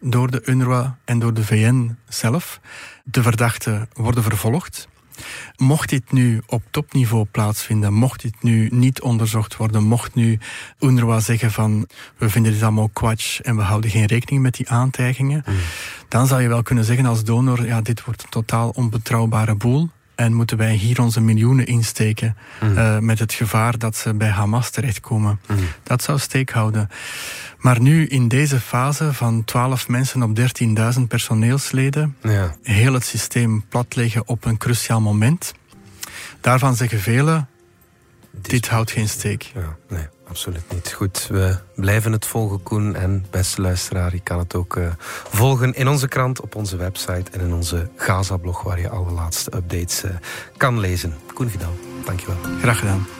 door 0.00 0.30
de 0.30 0.42
UNRWA 0.44 0.98
en 1.04 1.18
door 1.18 1.34
de 1.34 1.44
VN 1.44 1.96
zelf. 2.08 2.60
De 3.04 3.22
verdachten 3.22 3.88
worden 3.92 4.22
vervolgd. 4.22 4.88
Mocht 5.56 5.88
dit 5.88 6.12
nu 6.12 6.42
op 6.46 6.62
topniveau 6.70 7.24
plaatsvinden, 7.24 7.92
mocht 7.92 8.22
dit 8.22 8.42
nu 8.42 8.68
niet 8.72 9.00
onderzocht 9.00 9.56
worden, 9.56 9.82
mocht 9.82 10.14
nu 10.14 10.38
UNRWA 10.78 11.20
zeggen 11.20 11.50
van 11.50 11.88
we 12.16 12.30
vinden 12.30 12.52
dit 12.52 12.62
allemaal 12.62 12.88
kwatsch 12.88 13.40
en 13.40 13.56
we 13.56 13.62
houden 13.62 13.90
geen 13.90 14.06
rekening 14.06 14.42
met 14.42 14.54
die 14.54 14.68
aantijgingen, 14.68 15.44
mm. 15.46 15.54
dan 16.08 16.26
zou 16.26 16.42
je 16.42 16.48
wel 16.48 16.62
kunnen 16.62 16.84
zeggen 16.84 17.06
als 17.06 17.24
donor, 17.24 17.66
ja, 17.66 17.80
dit 17.80 18.04
wordt 18.04 18.22
een 18.22 18.28
totaal 18.28 18.70
onbetrouwbare 18.70 19.54
boel. 19.54 19.90
En 20.20 20.32
moeten 20.32 20.56
wij 20.56 20.74
hier 20.74 21.00
onze 21.00 21.20
miljoenen 21.20 21.66
insteken 21.66 22.36
mm. 22.62 22.76
uh, 22.76 22.98
met 22.98 23.18
het 23.18 23.32
gevaar 23.32 23.78
dat 23.78 23.96
ze 23.96 24.14
bij 24.14 24.28
Hamas 24.28 24.70
terechtkomen. 24.70 25.40
Mm. 25.46 25.56
Dat 25.82 26.02
zou 26.02 26.18
steek 26.18 26.50
houden. 26.50 26.88
Maar 27.58 27.80
nu 27.80 28.06
in 28.06 28.28
deze 28.28 28.60
fase 28.60 29.12
van 29.12 29.44
12 29.44 29.88
mensen 29.88 30.22
op 30.22 30.38
13.000 30.38 31.02
personeelsleden, 31.08 32.16
ja. 32.22 32.54
heel 32.62 32.92
het 32.92 33.04
systeem 33.04 33.64
platleggen 33.68 34.28
op 34.28 34.44
een 34.44 34.56
cruciaal 34.56 35.00
moment. 35.00 35.54
Daarvan 36.40 36.76
zeggen 36.76 37.00
velen, 37.00 37.48
dit 38.30 38.68
houdt 38.68 38.90
geen 38.90 39.08
steek. 39.08 39.42
Ja, 39.42 39.76
nee, 39.88 40.06
absoluut 40.30 40.72
niet. 40.72 40.92
Goed, 40.92 41.26
we 41.30 41.56
blijven 41.74 42.12
het 42.12 42.26
volgen, 42.26 42.62
Koen. 42.62 42.94
En 42.94 43.26
beste 43.30 43.60
luisteraar, 43.60 44.12
je 44.12 44.20
kan 44.20 44.38
het 44.38 44.54
ook 44.54 44.76
uh, 44.76 44.88
volgen 45.28 45.74
in 45.74 45.88
onze 45.88 46.08
krant, 46.08 46.40
op 46.40 46.54
onze 46.54 46.76
website 46.76 47.30
en 47.30 47.40
in 47.40 47.52
onze 47.52 47.88
Gaza-blog, 47.96 48.62
waar 48.62 48.80
je 48.80 48.88
alle 48.88 49.10
laatste 49.10 49.56
updates 49.56 50.04
uh, 50.04 50.10
kan 50.56 50.78
lezen. 50.78 51.14
Koen 51.34 51.50
Vidal, 51.50 51.74
dankjewel. 52.04 52.36
Graag 52.60 52.78
gedaan. 52.78 53.19